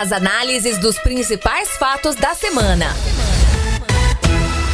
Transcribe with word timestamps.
As 0.00 0.12
análises 0.12 0.78
dos 0.78 0.96
principais 1.00 1.70
fatos 1.70 2.14
da 2.14 2.32
semana. 2.32 2.86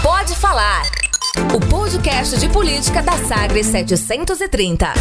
Pode 0.02 0.36
falar. 0.36 0.82
O 1.54 1.58
podcast 1.66 2.38
de 2.38 2.46
política 2.50 3.02
da 3.02 3.12
Sagres 3.12 3.68
730. 3.68 4.92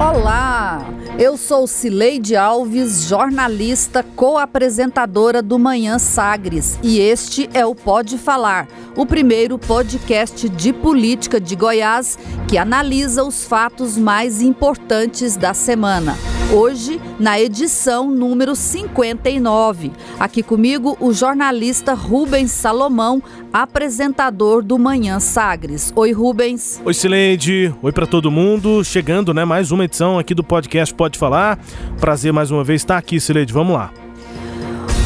Olá, 0.00 0.88
eu 1.18 1.36
sou 1.36 1.66
Cileide 1.66 2.34
Alves, 2.34 3.02
jornalista, 3.02 4.02
co-apresentadora 4.02 5.42
do 5.42 5.58
Manhã 5.58 5.98
Sagres, 5.98 6.78
e 6.82 6.98
este 6.98 7.50
é 7.52 7.66
o 7.66 7.74
Pode 7.74 8.16
Falar, 8.16 8.66
o 8.96 9.04
primeiro 9.04 9.58
podcast 9.58 10.48
de 10.48 10.72
política 10.72 11.38
de 11.38 11.54
Goiás 11.54 12.18
que 12.48 12.56
analisa 12.56 13.22
os 13.22 13.44
fatos 13.44 13.98
mais 13.98 14.40
importantes 14.40 15.36
da 15.36 15.52
semana. 15.52 16.16
Hoje, 16.50 16.98
na 17.20 17.38
edição 17.38 18.10
número 18.10 18.56
59. 18.56 19.92
Aqui 20.18 20.42
comigo, 20.42 20.96
o 20.98 21.12
jornalista 21.12 21.92
Rubens 21.92 22.50
Salomão, 22.50 23.22
apresentador 23.52 24.62
do 24.62 24.78
Manhã 24.78 25.20
Sagres. 25.20 25.92
Oi, 25.94 26.10
Rubens. 26.12 26.80
Oi, 26.82 26.94
Cileide. 26.94 27.74
Oi 27.82 27.92
para 27.92 28.06
todo 28.06 28.30
mundo. 28.30 28.82
Chegando, 28.82 29.34
né? 29.34 29.44
Mais 29.44 29.70
uma 29.70 29.84
edição 29.84 30.18
aqui 30.18 30.34
do 30.34 30.42
podcast 30.42 30.94
Pode 30.94 31.18
Falar. 31.18 31.58
Prazer 32.00 32.32
mais 32.32 32.50
uma 32.50 32.64
vez 32.64 32.80
estar 32.80 32.96
aqui, 32.96 33.20
Cileide. 33.20 33.52
Vamos 33.52 33.74
lá. 33.74 33.92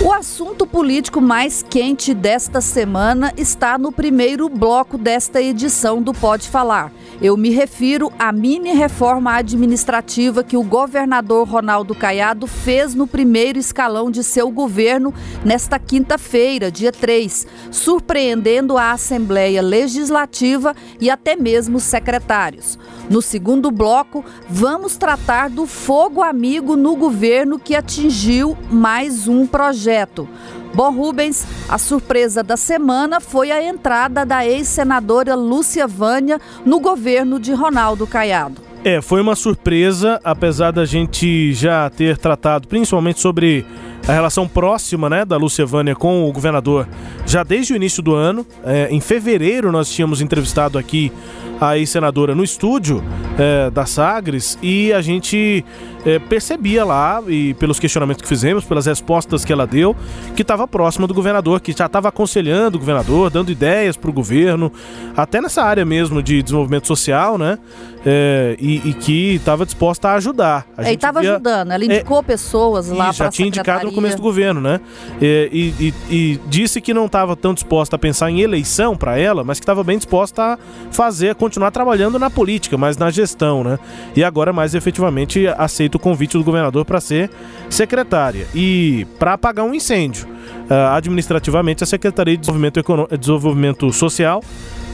O 0.00 0.12
assunto 0.12 0.64
político 0.64 1.20
mais 1.20 1.64
quente 1.69 2.14
desta 2.14 2.61
semana 2.61 3.33
está 3.36 3.77
no 3.78 3.91
primeiro 3.91 4.48
bloco 4.48 4.97
desta 4.97 5.42
edição 5.42 6.00
do 6.00 6.12
Pode 6.12 6.48
Falar. 6.48 6.92
Eu 7.22 7.36
me 7.36 7.50
refiro 7.50 8.12
à 8.18 8.32
mini 8.32 8.72
reforma 8.72 9.36
administrativa 9.36 10.42
que 10.42 10.56
o 10.56 10.62
governador 10.64 11.46
Ronaldo 11.46 11.94
Caiado 11.94 12.48
fez 12.48 12.96
no 12.96 13.06
primeiro 13.06 13.60
escalão 13.60 14.10
de 14.10 14.24
seu 14.24 14.50
governo 14.50 15.14
nesta 15.44 15.78
quinta-feira, 15.78 16.69
dia 16.69 16.91
3, 16.91 17.47
surpreendendo 17.70 18.77
a 18.77 18.91
Assembleia 18.91 19.62
Legislativa 19.62 20.74
e 21.00 21.08
até 21.08 21.36
mesmo 21.36 21.77
os 21.77 21.84
secretários. 21.84 22.77
No 23.08 23.22
segundo 23.22 23.70
bloco, 23.70 24.25
vamos 24.48 24.97
tratar 24.97 25.48
do 25.48 25.64
fogo 25.64 26.22
amigo 26.22 26.75
no 26.75 26.97
governo 26.97 27.56
que 27.56 27.77
atingiu 27.77 28.58
mais 28.69 29.28
um 29.28 29.47
projeto. 29.47 30.28
Bom, 30.75 30.91
Rubens, 30.91 31.47
a 31.69 31.77
surpresa 31.77 32.42
da 32.42 32.56
semana 32.56 33.20
foi 33.20 33.51
a 33.51 33.62
entrada 33.62 34.25
da 34.25 34.47
ex-senadora 34.47 35.34
Lúcia 35.34 35.87
Vânia 35.87 36.41
no 36.65 36.81
governo 36.81 37.39
de 37.39 37.53
Ronaldo 37.53 38.06
Caiado. 38.06 38.62
É, 38.84 39.00
foi 39.00 39.20
uma 39.20 39.37
surpresa, 39.37 40.19
apesar 40.25 40.73
da 40.73 40.84
gente 40.84 41.53
já 41.53 41.89
ter 41.91 42.17
tratado 42.17 42.67
principalmente 42.67 43.20
sobre 43.20 43.65
a 44.09 44.12
relação 44.12 44.48
próxima 44.48 45.09
né, 45.09 45.25
da 45.25 45.37
Lúcia 45.37 45.65
Vânia 45.65 45.95
com 45.95 46.28
o 46.28 46.33
governador 46.33 46.89
já 47.25 47.45
desde 47.45 47.75
o 47.75 47.77
início 47.77 48.03
do 48.03 48.15
ano. 48.15 48.45
É, 48.65 48.89
em 48.91 49.00
fevereiro 49.00 49.70
nós 49.70 49.89
tínhamos 49.89 50.20
entrevistado 50.20 50.78
aqui 50.78 51.12
a 51.61 51.78
ex-senadora 51.78 52.34
no 52.34 52.42
estúdio 52.42 53.03
é, 53.39 53.70
da 53.70 53.86
Sagres 53.86 54.58
e 54.62 54.92
a 54.92 55.00
gente 55.00 55.64
é, 56.05 56.19
percebia 56.19 56.84
lá, 56.84 57.22
e 57.28 57.55
pelos 57.55 57.78
questionamentos 57.78 58.22
que 58.22 58.28
fizemos, 58.28 58.64
pelas 58.64 58.86
respostas 58.86 59.44
que 59.44 59.53
ela 59.53 59.67
deu, 59.67 59.94
que 60.34 60.42
estava 60.42 60.67
próxima 60.67 61.06
do 61.06 61.14
governador, 61.14 61.61
que 61.61 61.72
já 61.72 61.86
estava 61.86 62.09
aconselhando 62.09 62.77
o 62.77 62.81
governador, 62.81 63.31
dando 63.31 63.53
ideias 63.53 63.97
para 63.97 64.11
o 64.11 64.12
governo, 64.12 64.72
até 65.17 65.41
nessa 65.41 65.62
área 65.62 65.84
mesmo 65.84 66.22
de 66.22 66.42
desenvolvimento 66.42 66.86
social, 66.86 67.39
né? 67.39 67.59
É, 68.05 68.56
e, 68.59 68.89
e, 68.89 68.94
que 68.94 69.34
estava 69.37 69.64
disposta 69.64 70.09
a 70.09 70.14
ajudar. 70.14 70.66
A 70.77 70.89
é, 70.89 70.91
e 70.91 70.94
estava 70.97 71.20
ajudando, 71.20 71.70
ela 71.70 71.84
indicou 71.84 72.19
é, 72.19 72.22
pessoas 72.22 72.89
lá 72.89 73.05
para 73.05 73.12
Já 73.12 73.28
tinha 73.28 73.47
indicado 73.47 73.87
no 73.87 73.92
começo 73.92 74.16
do 74.16 74.22
governo, 74.22 74.61
né? 74.61 74.81
É, 75.20 75.48
e, 75.53 75.69
e, 75.78 75.94
e, 76.11 76.41
disse 76.48 76.81
que 76.81 76.92
não 76.92 77.06
estava 77.06 77.37
tão 77.37 77.55
disposta 77.55 77.94
a 77.94 77.98
pensar 77.98 78.28
em 78.28 78.41
eleição 78.41 78.97
para 78.97 79.16
ela, 79.16 79.44
mas 79.44 79.61
que 79.61 79.62
estava 79.62 79.84
bem 79.84 79.99
disposta 79.99 80.43
a 80.43 80.59
fazer, 80.91 81.37
continuar 81.42 81.72
trabalhando 81.72 82.20
na 82.20 82.30
política, 82.30 82.78
mas 82.78 82.97
na 82.97 83.10
gestão, 83.10 83.64
né? 83.64 83.76
E 84.14 84.22
agora 84.22 84.53
mais 84.53 84.76
efetivamente 84.76 85.48
aceita 85.58 85.97
o 85.97 86.00
convite 86.00 86.38
do 86.38 86.44
governador 86.44 86.84
para 86.84 87.00
ser 87.00 87.28
secretária 87.69 88.47
e 88.54 89.04
para 89.19 89.32
apagar 89.32 89.64
um 89.64 89.75
incêndio. 89.75 90.28
Uh, 90.28 90.94
administrativamente, 90.94 91.82
a 91.82 91.86
Secretaria 91.86 92.36
de 92.36 92.42
Desenvolvimento, 92.42 92.78
Econo 92.78 93.08
Desenvolvimento 93.19 93.92
Social 93.92 94.41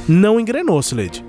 não 0.08 0.40
engrenou, 0.40 0.80
Sileide. 0.80 1.22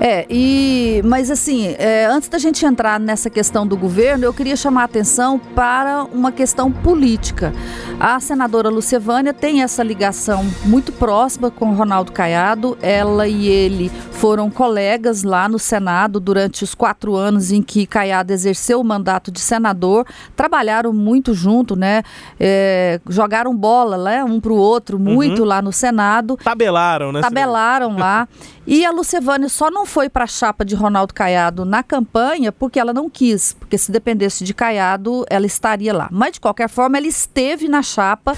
É, 0.00 0.26
e 0.30 1.00
mas 1.04 1.30
assim, 1.30 1.74
é, 1.78 2.06
antes 2.06 2.28
da 2.28 2.38
gente 2.38 2.64
entrar 2.64 3.00
nessa 3.00 3.28
questão 3.28 3.66
do 3.66 3.76
governo, 3.76 4.24
eu 4.24 4.32
queria 4.32 4.56
chamar 4.56 4.82
a 4.82 4.84
atenção 4.84 5.38
para 5.38 6.04
uma 6.04 6.30
questão 6.30 6.70
política. 6.70 7.52
A 7.98 8.20
senadora 8.20 8.68
Lucevânia 8.68 9.34
tem 9.34 9.62
essa 9.62 9.82
ligação 9.82 10.44
muito 10.64 10.92
próxima 10.92 11.50
com 11.50 11.70
o 11.70 11.74
Ronaldo 11.74 12.12
Caiado. 12.12 12.78
Ela 12.80 13.26
e 13.26 13.48
ele 13.48 13.90
foram 14.12 14.50
colegas 14.50 15.22
lá 15.22 15.48
no 15.48 15.58
Senado 15.58 16.18
durante 16.18 16.64
os 16.64 16.74
quatro 16.74 17.14
anos 17.14 17.52
em 17.52 17.62
que 17.62 17.86
Caiado 17.86 18.32
exerceu 18.32 18.80
o 18.80 18.84
mandato 18.84 19.30
de 19.30 19.40
senador. 19.40 20.06
Trabalharam 20.36 20.92
muito 20.92 21.34
junto, 21.34 21.76
né? 21.76 22.02
É, 22.38 23.00
jogaram 23.08 23.56
bola, 23.56 23.96
né? 23.96 24.24
Um 24.24 24.40
para 24.40 24.52
o 24.52 24.56
outro, 24.56 24.98
muito 24.98 25.42
uhum. 25.42 25.48
lá 25.48 25.62
no 25.62 25.72
Senado. 25.72 26.36
Tabelaram, 26.42 27.12
né? 27.12 27.20
Tabelaram 27.20 27.96
lá. 27.96 28.28
E 28.70 28.84
a 28.84 28.90
Lucevânia 28.90 29.48
só 29.48 29.70
não 29.70 29.86
foi 29.86 30.10
para 30.10 30.24
a 30.24 30.26
chapa 30.26 30.62
de 30.62 30.74
Ronaldo 30.74 31.14
Caiado 31.14 31.64
na 31.64 31.82
campanha 31.82 32.52
porque 32.52 32.78
ela 32.78 32.92
não 32.92 33.08
quis, 33.08 33.54
porque 33.54 33.78
se 33.78 33.90
dependesse 33.90 34.44
de 34.44 34.52
Caiado, 34.52 35.24
ela 35.30 35.46
estaria 35.46 35.90
lá. 35.90 36.06
Mas 36.12 36.32
de 36.32 36.40
qualquer 36.40 36.68
forma, 36.68 36.98
ela 36.98 37.06
esteve 37.06 37.66
na 37.66 37.80
chapa 37.80 38.36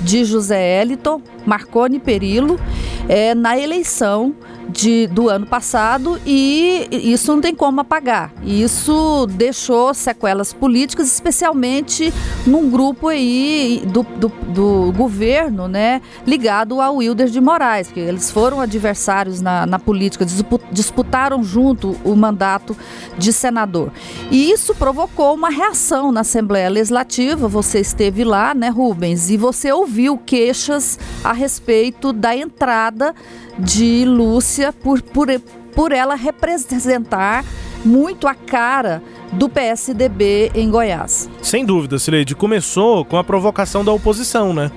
de 0.00 0.24
José 0.24 0.82
Eliton, 0.82 1.22
Marconi 1.46 2.00
Perillo, 2.00 2.58
é, 3.08 3.36
na 3.36 3.56
eleição 3.56 4.34
de, 4.68 5.06
do 5.06 5.28
ano 5.28 5.46
passado 5.46 6.20
e 6.26 6.88
isso 6.90 7.32
não 7.32 7.40
tem 7.40 7.54
como 7.54 7.80
apagar. 7.80 8.32
Isso 8.42 9.26
deixou 9.30 9.94
sequelas 9.94 10.52
políticas, 10.52 11.06
especialmente 11.12 12.12
num 12.46 12.70
grupo 12.70 13.08
aí 13.08 13.82
do, 13.86 14.02
do, 14.02 14.28
do 14.48 14.92
governo, 14.96 15.68
né, 15.68 16.02
ligado 16.26 16.80
ao 16.80 16.96
Wilder 16.96 17.28
de 17.28 17.40
Moraes, 17.40 17.90
que 17.90 18.00
eles 18.00 18.30
foram 18.30 18.60
adversários 18.60 19.40
na, 19.40 19.66
na 19.66 19.78
política, 19.78 20.26
disputaram 20.70 21.42
junto 21.42 21.96
o 22.04 22.14
mandato 22.14 22.76
de 23.16 23.32
senador. 23.32 23.90
E 24.30 24.50
isso 24.50 24.74
provocou 24.74 25.34
uma 25.34 25.50
reação 25.50 26.12
na 26.12 26.20
Assembleia 26.20 26.68
Legislativa. 26.68 27.48
Você 27.48 27.80
esteve 27.80 28.24
lá, 28.24 28.54
né, 28.54 28.68
Rubens, 28.68 29.30
e 29.30 29.36
você 29.36 29.72
ouviu 29.72 30.18
queixas 30.18 30.98
a 31.24 31.32
respeito 31.32 32.12
da 32.12 32.36
entrada 32.36 33.14
de 33.58 34.04
Lúcia 34.04 34.72
por, 34.72 35.02
por, 35.02 35.28
por 35.74 35.92
ela 35.92 36.14
representar 36.14 37.44
muito 37.84 38.26
a 38.26 38.34
cara 38.34 39.02
do 39.32 39.48
PSDB 39.48 40.50
em 40.54 40.70
Goiás. 40.70 41.28
Sem 41.42 41.64
dúvida, 41.64 41.98
Sileide. 41.98 42.34
Começou 42.34 43.04
com 43.04 43.16
a 43.16 43.24
provocação 43.24 43.84
da 43.84 43.92
oposição, 43.92 44.54
né? 44.54 44.70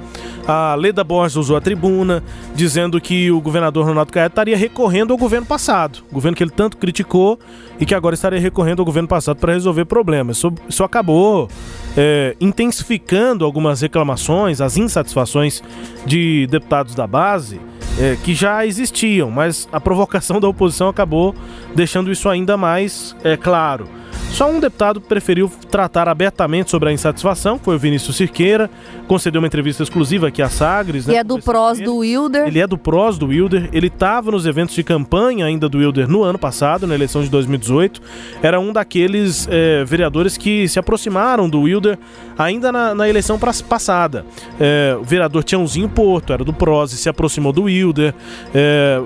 A 0.47 0.75
Leda 0.75 1.03
Borges 1.03 1.37
usou 1.37 1.55
a 1.55 1.61
tribuna, 1.61 2.23
dizendo 2.53 2.99
que 2.99 3.31
o 3.31 3.39
governador 3.39 3.85
Ronaldo 3.85 4.11
Caiado 4.11 4.33
estaria 4.33 4.57
recorrendo 4.57 5.13
ao 5.13 5.17
governo 5.17 5.45
passado, 5.45 5.99
governo 6.11 6.35
que 6.35 6.43
ele 6.43 6.51
tanto 6.51 6.77
criticou 6.77 7.39
e 7.79 7.85
que 7.85 7.95
agora 7.95 8.13
estaria 8.13 8.39
recorrendo 8.39 8.79
ao 8.79 8.85
governo 8.85 9.07
passado 9.07 9.37
para 9.37 9.53
resolver 9.53 9.85
problemas. 9.85 10.37
Isso, 10.37 10.53
isso 10.67 10.83
acabou 10.83 11.47
é, 11.95 12.35
intensificando 12.41 13.45
algumas 13.45 13.81
reclamações, 13.81 14.59
as 14.59 14.77
insatisfações 14.77 15.63
de 16.05 16.47
deputados 16.47 16.93
da 16.93 17.07
base 17.07 17.59
é, 17.99 18.15
que 18.15 18.33
já 18.33 18.65
existiam, 18.65 19.29
mas 19.29 19.67
a 19.71 19.79
provocação 19.79 20.39
da 20.41 20.47
oposição 20.47 20.87
acabou 20.87 21.35
deixando 21.75 22.11
isso 22.11 22.29
ainda 22.29 22.57
mais 22.57 23.15
é, 23.23 23.37
claro. 23.37 23.87
Só 24.31 24.49
um 24.49 24.61
deputado 24.61 25.01
preferiu 25.01 25.51
tratar 25.69 26.07
abertamente 26.07 26.71
sobre 26.71 26.89
a 26.89 26.91
insatisfação, 26.93 27.59
foi 27.59 27.75
o 27.75 27.79
Vinícius 27.79 28.15
Cirqueira, 28.15 28.69
concedeu 29.05 29.41
uma 29.41 29.47
entrevista 29.47 29.83
exclusiva 29.83 30.29
aqui 30.29 30.41
à 30.41 30.49
Sagres. 30.49 31.05
Né, 31.05 31.15
e 31.15 31.17
é 31.17 31.23
do 31.23 31.37
prós 31.37 31.79
do 31.79 31.97
Wilder. 31.97 32.47
Ele 32.47 32.59
é 32.59 32.65
do 32.65 32.77
prós 32.77 33.17
do 33.17 33.27
Wilder, 33.27 33.69
ele 33.73 33.87
estava 33.87 34.31
nos 34.31 34.45
eventos 34.45 34.73
de 34.73 34.83
campanha 34.83 35.45
ainda 35.45 35.67
do 35.67 35.79
Wilder 35.79 36.07
no 36.07 36.23
ano 36.23 36.39
passado, 36.39 36.87
na 36.87 36.95
eleição 36.95 37.21
de 37.21 37.29
2018. 37.29 38.01
Era 38.41 38.57
um 38.57 38.71
daqueles 38.71 39.47
é, 39.51 39.83
vereadores 39.83 40.37
que 40.37 40.65
se 40.67 40.79
aproximaram 40.79 41.49
do 41.49 41.61
Wilder 41.61 41.99
ainda 42.37 42.71
na, 42.71 42.95
na 42.95 43.09
eleição 43.09 43.37
passada. 43.37 44.25
É, 44.59 44.95
o 44.99 45.03
vereador 45.03 45.43
Tiãozinho 45.43 45.89
Porto, 45.89 46.31
era 46.31 46.43
do 46.43 46.53
prós 46.53 46.93
e 46.93 46.97
se 46.97 47.09
aproximou 47.09 47.51
do 47.51 47.63
Wilder. 47.63 48.13
É, 48.55 49.01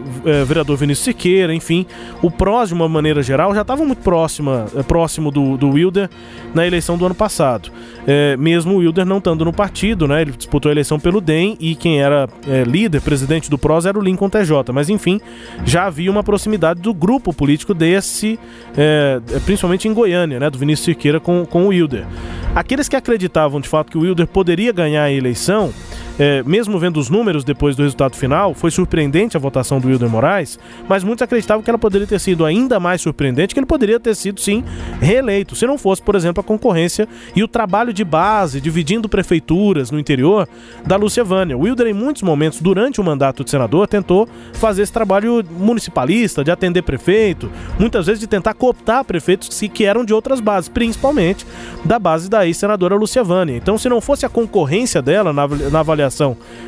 vereador 0.46 0.78
Vinícius 0.78 1.06
Siqueira, 1.06 1.54
enfim. 1.54 1.86
O 2.22 2.30
prós, 2.30 2.70
de 2.70 2.76
uma 2.76 2.88
maneira 2.88 3.24
geral, 3.24 3.56
já 3.56 3.62
estava 3.62 3.84
muito 3.84 4.04
próxima, 4.04 4.68
próximo 4.88 5.15
próximo 5.16 5.32
do, 5.32 5.58
do 5.58 5.70
Wilder 5.70 6.10
na 6.54 6.66
eleição 6.66 6.98
do 6.98 7.06
ano 7.06 7.16
passado. 7.16 7.72
É, 8.06 8.36
mesmo 8.38 8.74
o 8.74 8.78
Wilder 8.78 9.06
não 9.06 9.18
estando 9.18 9.46
no 9.46 9.54
partido, 9.54 10.08
né? 10.08 10.22
Ele 10.22 10.32
disputou 10.32 10.70
a 10.70 10.74
eleição 10.74 11.00
pelo 11.00 11.22
DEM 11.22 11.58
e 11.60 11.76
quem 11.76 12.02
era 12.02 12.28
é, 12.48 12.64
líder, 12.64 13.02
presidente 13.02 13.50
do 13.50 13.58
PROS 13.58 13.86
era 13.86 13.98
o 13.98 14.02
Lincoln 14.02 14.30
TJ. 14.30 14.72
Mas 14.74 14.90
enfim, 14.90 15.20
já 15.64 15.86
havia 15.86 16.12
uma 16.12 16.24
proximidade 16.24 16.82
do 16.82 16.94
grupo 16.94 17.34
político 17.34 17.74
desse, 17.74 18.40
é, 18.78 19.22
é, 19.32 19.40
principalmente 19.40 19.88
em 19.88 19.94
Goiânia, 19.94 20.40
né? 20.40 20.50
Do 20.50 20.58
Vinícius 20.58 20.86
Cirqueira 20.86 21.20
com, 21.20 21.46
com 21.46 21.66
o 21.66 21.68
Wilder. 21.70 22.06
Aqueles 22.54 22.88
que 22.88 22.96
acreditavam 22.96 23.60
de 23.60 23.68
fato 23.68 23.92
que 23.92 23.98
o 23.98 24.02
Wilder 24.02 24.28
poderia 24.28 24.72
ganhar 24.72 25.04
a 25.04 25.12
eleição 25.12 25.74
é, 26.18 26.42
mesmo 26.44 26.80
vendo 26.80 26.98
os 26.98 27.10
números 27.10 27.44
depois 27.44 27.76
do 27.76 27.84
resultado 27.84 28.16
final, 28.16 28.54
foi 28.54 28.72
surpreendente 28.72 29.36
a 29.36 29.40
votação 29.40 29.80
do 29.80 29.88
Wilder 29.88 30.10
Moraes, 30.10 30.58
mas 30.88 31.04
muitos 31.04 31.22
acreditavam 31.24 31.62
que 31.62 31.70
ela 31.70 31.78
poderia 31.78 32.08
ter 32.08 32.20
sido 32.20 32.46
ainda 32.46 32.80
mais 32.80 33.02
surpreendente, 33.02 33.54
que 33.54 33.60
ele 33.60 33.66
poderia 33.66 34.00
ter 34.00 34.16
sido, 34.16 34.40
sim, 34.40 34.64
reeleito, 35.02 35.56
se 35.56 35.68
não 35.68 35.78
fosse, 35.78 36.02
por 36.02 36.16
exemplo, 36.16 36.42
a 36.42 36.44
concorrência 36.44 37.08
e 37.36 37.44
o 37.44 37.48
trabalho 37.48 37.92
de 37.92 38.04
base, 38.04 38.62
dividindo 38.62 39.10
prefeituras 39.10 39.92
no 39.92 40.00
interior, 40.00 40.48
da 40.86 40.96
Lúcia 40.96 41.24
Vânia. 41.24 41.58
O 41.58 41.62
Wilder, 41.62 41.88
em 41.88 41.94
muitos 41.94 42.22
momentos, 42.22 42.62
durante 42.62 43.02
o 43.02 43.04
mandato 43.04 43.44
de 43.44 43.50
senador, 43.50 43.88
tentou 43.88 44.28
fazer 44.54 44.84
esse 44.84 44.94
trabalho 44.94 45.44
municipalista, 45.52 46.44
de 46.44 46.52
atender 46.52 46.82
prefeito, 46.82 47.52
muitas 47.80 48.06
vezes 48.06 48.20
de 48.20 48.28
tentar 48.28 48.54
cooptar 48.54 49.04
prefeitos 49.04 49.50
que 49.74 49.84
eram 49.84 50.06
de 50.06 50.14
outras 50.14 50.40
bases, 50.40 50.70
principalmente 50.70 51.46
da 51.84 51.98
base 52.00 52.30
da 52.30 52.46
ex-senadora 52.46 52.96
Lúcia 52.96 53.24
Vânia. 53.24 53.58
Então, 53.58 53.78
se 53.78 53.90
não 53.90 54.00
fosse 54.00 54.26
a 54.26 54.30
concorrência 54.30 55.02
dela 55.02 55.34
na, 55.34 55.44
avaliação 55.80 56.05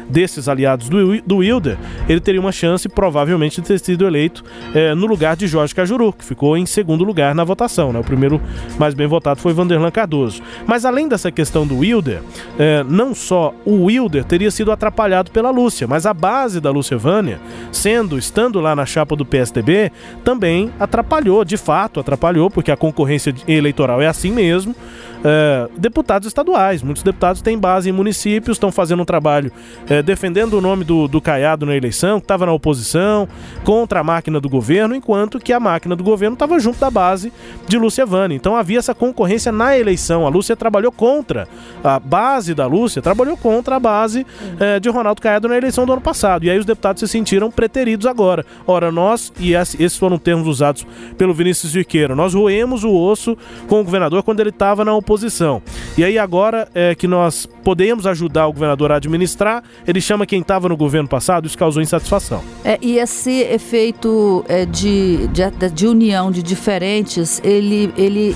desses 0.10 0.48
aliados 0.48 0.90
do, 0.90 1.22
do 1.22 1.38
Wilder, 1.38 1.78
ele 2.08 2.20
teria 2.20 2.40
uma 2.40 2.52
chance 2.52 2.88
provavelmente 2.88 3.62
de 3.62 3.68
ter 3.68 3.80
sido 3.80 4.06
eleito 4.06 4.44
é, 4.74 4.94
no 4.94 5.06
lugar 5.06 5.36
de 5.36 5.48
Jorge 5.48 5.74
Cajuru, 5.76 6.14
que 6.14 6.24
ficou 6.24 6.58
em 6.58 6.66
segundo 6.66 7.04
lugar 7.04 7.36
na 7.36 7.44
votação. 7.44 7.92
Né? 7.92 8.00
O 8.00 8.04
primeiro 8.04 8.42
mais 8.78 8.94
bem 8.94 9.08
votado 9.08 9.40
foi 9.40 9.54
Vanderlan 9.54 9.92
Cardoso. 9.92 10.42
Mas 10.66 10.86
além 10.86 11.08
dessa 11.08 11.32
questão 11.32 11.66
do 11.66 11.80
Wilder, 11.80 12.22
é, 12.58 12.84
não 12.84 13.14
só 13.14 13.54
o 13.66 13.86
Wilder 13.86 14.24
teria 14.24 14.52
sido 14.52 14.72
atrapalhado 14.72 15.32
pela 15.32 15.52
Lúcia, 15.52 15.88
mas 15.88 16.06
a 16.06 16.14
base 16.14 16.60
da 16.60 16.72
Lúcia 16.72 16.98
Vânia, 16.98 17.40
sendo, 17.72 18.18
estando 18.18 18.60
lá 18.60 18.76
na 18.76 18.86
chapa 18.86 19.16
do 19.16 19.26
PSDB, 19.26 19.92
também 20.24 20.72
atrapalhou, 20.80 21.44
de 21.44 21.58
fato 21.58 22.00
atrapalhou, 22.00 22.50
porque 22.50 22.72
a 22.72 22.78
concorrência 22.78 23.34
eleitoral 23.48 24.02
é 24.02 24.08
assim 24.08 24.32
mesmo 24.32 24.76
é, 25.28 25.68
deputados 25.78 26.26
estaduais. 26.26 26.82
Muitos 26.82 27.04
deputados 27.04 27.42
têm 27.42 27.58
base 27.58 27.90
em 27.90 27.92
municípios, 27.92 28.56
estão 28.56 28.72
fazendo 28.72 29.02
um 29.02 29.06
trabalho 29.06 29.52
é, 29.90 30.02
defendendo 30.02 30.54
o 30.54 30.62
nome 30.62 30.86
do, 30.86 31.06
do 31.06 31.20
Caiado 31.20 31.66
na 31.66 31.76
eleição, 31.76 32.20
que 32.20 32.24
estava 32.24 32.46
na 32.46 32.54
oposição, 32.54 33.28
contra 33.66 34.00
a 34.00 34.04
máquina 34.04 34.40
do 34.40 34.48
governo, 34.48 34.96
enquanto 34.96 35.38
que 35.38 35.52
a 35.52 35.60
máquina 35.60 35.98
do 35.98 36.04
governo 36.04 36.36
estava 36.36 36.58
junto 36.60 36.80
da 36.80 36.90
base 36.90 37.34
de 37.68 37.78
Lúcia 37.78 38.06
Vani. 38.06 38.36
Então 38.36 38.56
havia 38.56 38.80
essa 38.80 38.96
concorrência 38.96 39.52
na 39.52 39.78
eleição. 39.78 40.26
A 40.26 40.30
Lúcia 40.30 40.56
trabalhou 40.56 40.94
contra 40.94 41.46
a 41.84 42.00
base 42.00 42.54
da 42.54 42.66
Lúcia, 42.66 43.02
trabalhou 43.02 43.36
contra 43.36 43.76
a 43.76 43.80
base 43.80 44.26
é, 44.60 44.80
de 44.80 44.90
Ronaldo 44.90 45.22
Caiado 45.22 45.50
na 45.50 45.58
eleição 45.58 45.86
do 45.86 45.92
ano 45.92 46.02
passado. 46.02 46.46
E 46.46 46.50
aí 46.50 46.58
os 46.58 46.66
deputados 46.66 47.02
se 47.02 47.08
sentiram 47.08 47.52
preteridos 47.52 48.06
agora. 48.06 48.46
Ora, 48.66 48.92
nós, 48.94 49.34
e 49.38 49.54
esses 49.54 49.98
foram 49.98 50.18
termos 50.18 50.48
usados 50.48 50.88
pelo 51.18 51.34
Vinícius 51.34 51.74
Viqueira, 51.74 52.16
nós 52.16 52.34
roemos 52.34 52.86
o 52.86 52.96
osso 52.96 53.38
com 53.68 53.82
o 53.82 53.84
governador 53.84 54.24
quando 54.24 54.40
ele 54.40 54.52
estava 54.52 54.86
na 54.86 54.96
oposição 54.96 55.17
oposição. 55.18 55.62
E 55.98 56.04
aí 56.04 56.18
agora 56.18 56.68
é 56.74 56.94
que 56.96 57.08
nós 57.08 57.48
podemos 57.64 58.06
ajudar 58.06 58.48
o 58.48 58.54
governador 58.54 58.92
a 58.92 58.96
administrar, 58.96 59.64
ele 59.86 60.00
chama 60.00 60.26
quem 60.26 60.40
estava 60.40 60.70
no 60.70 60.78
governo 60.78 61.10
passado, 61.10 61.48
isso 61.48 61.58
causou 61.58 61.82
insatisfação. 61.82 62.42
É, 62.64 62.78
e 62.82 62.98
esse 62.98 63.42
efeito 63.42 64.46
é, 64.48 64.66
de, 64.66 65.28
de, 65.28 65.70
de, 65.74 65.88
união 65.88 66.32
de 66.32 66.42
diferentes, 66.42 67.42
ele, 67.44 67.92
ele, 67.98 68.34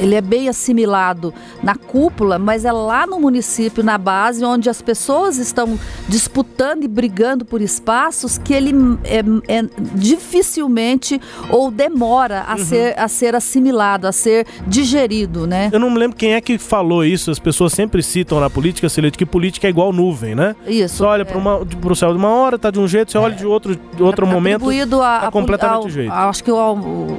ele 0.00 0.14
é 0.14 0.20
bem 0.20 0.48
assimilado 0.48 1.34
na 1.62 1.74
cúpula, 1.74 2.38
mas 2.38 2.64
é 2.64 2.70
lá 2.70 3.06
no 3.06 3.18
município, 3.18 3.82
na 3.82 3.98
base, 3.98 4.44
onde 4.44 4.68
as 4.68 4.80
pessoas 4.80 5.38
estão 5.38 5.78
disputando 6.08 6.84
e 6.84 6.88
brigando 6.88 7.44
por 7.44 7.60
espaços 7.60 8.38
que 8.38 8.52
ele 8.52 8.72
é, 9.04 9.18
é 9.48 9.62
dificilmente 9.94 11.20
ou 11.48 11.70
demora 11.70 12.44
a, 12.46 12.52
uhum. 12.52 12.64
ser, 12.64 12.98
a 12.98 13.08
ser 13.08 13.34
assimilado, 13.34 14.06
a 14.06 14.12
ser 14.12 14.46
digerido, 14.66 15.46
né? 15.46 15.70
Eu 15.72 15.80
não 15.80 15.90
me 15.90 15.98
lembro 16.00 16.16
quem 16.16 16.34
é 16.34 16.40
que 16.40 16.58
falou 16.58 17.04
isso, 17.04 17.30
as 17.30 17.38
pessoas 17.38 17.72
sempre 17.72 18.02
citam 18.02 18.40
na 18.40 18.50
política, 18.50 18.88
Celete, 18.88 19.16
que 19.16 19.26
política 19.26 19.66
é 19.66 19.70
igual 19.70 19.92
nuvem, 19.92 20.34
né? 20.34 20.56
Isso. 20.66 20.96
Você 20.96 21.02
olha 21.02 21.22
é. 21.22 21.24
para 21.24 21.92
o 21.92 21.96
céu 21.96 22.10
de 22.10 22.18
uma 22.18 22.28
hora, 22.28 22.58
tá 22.58 22.70
de 22.70 22.78
um 22.78 22.88
jeito, 22.88 23.12
você 23.12 23.18
olha 23.18 23.34
de 23.34 23.46
outro, 23.46 23.76
de 23.96 24.02
outro 24.02 24.26
momento, 24.26 24.68
a, 25.02 25.20
tá 25.20 25.30
completamente 25.30 25.84
ao, 25.84 25.90
jeito. 25.90 26.12
Acho 26.12 26.42
que 26.42 26.50
o, 26.50 26.56
o 26.56 27.18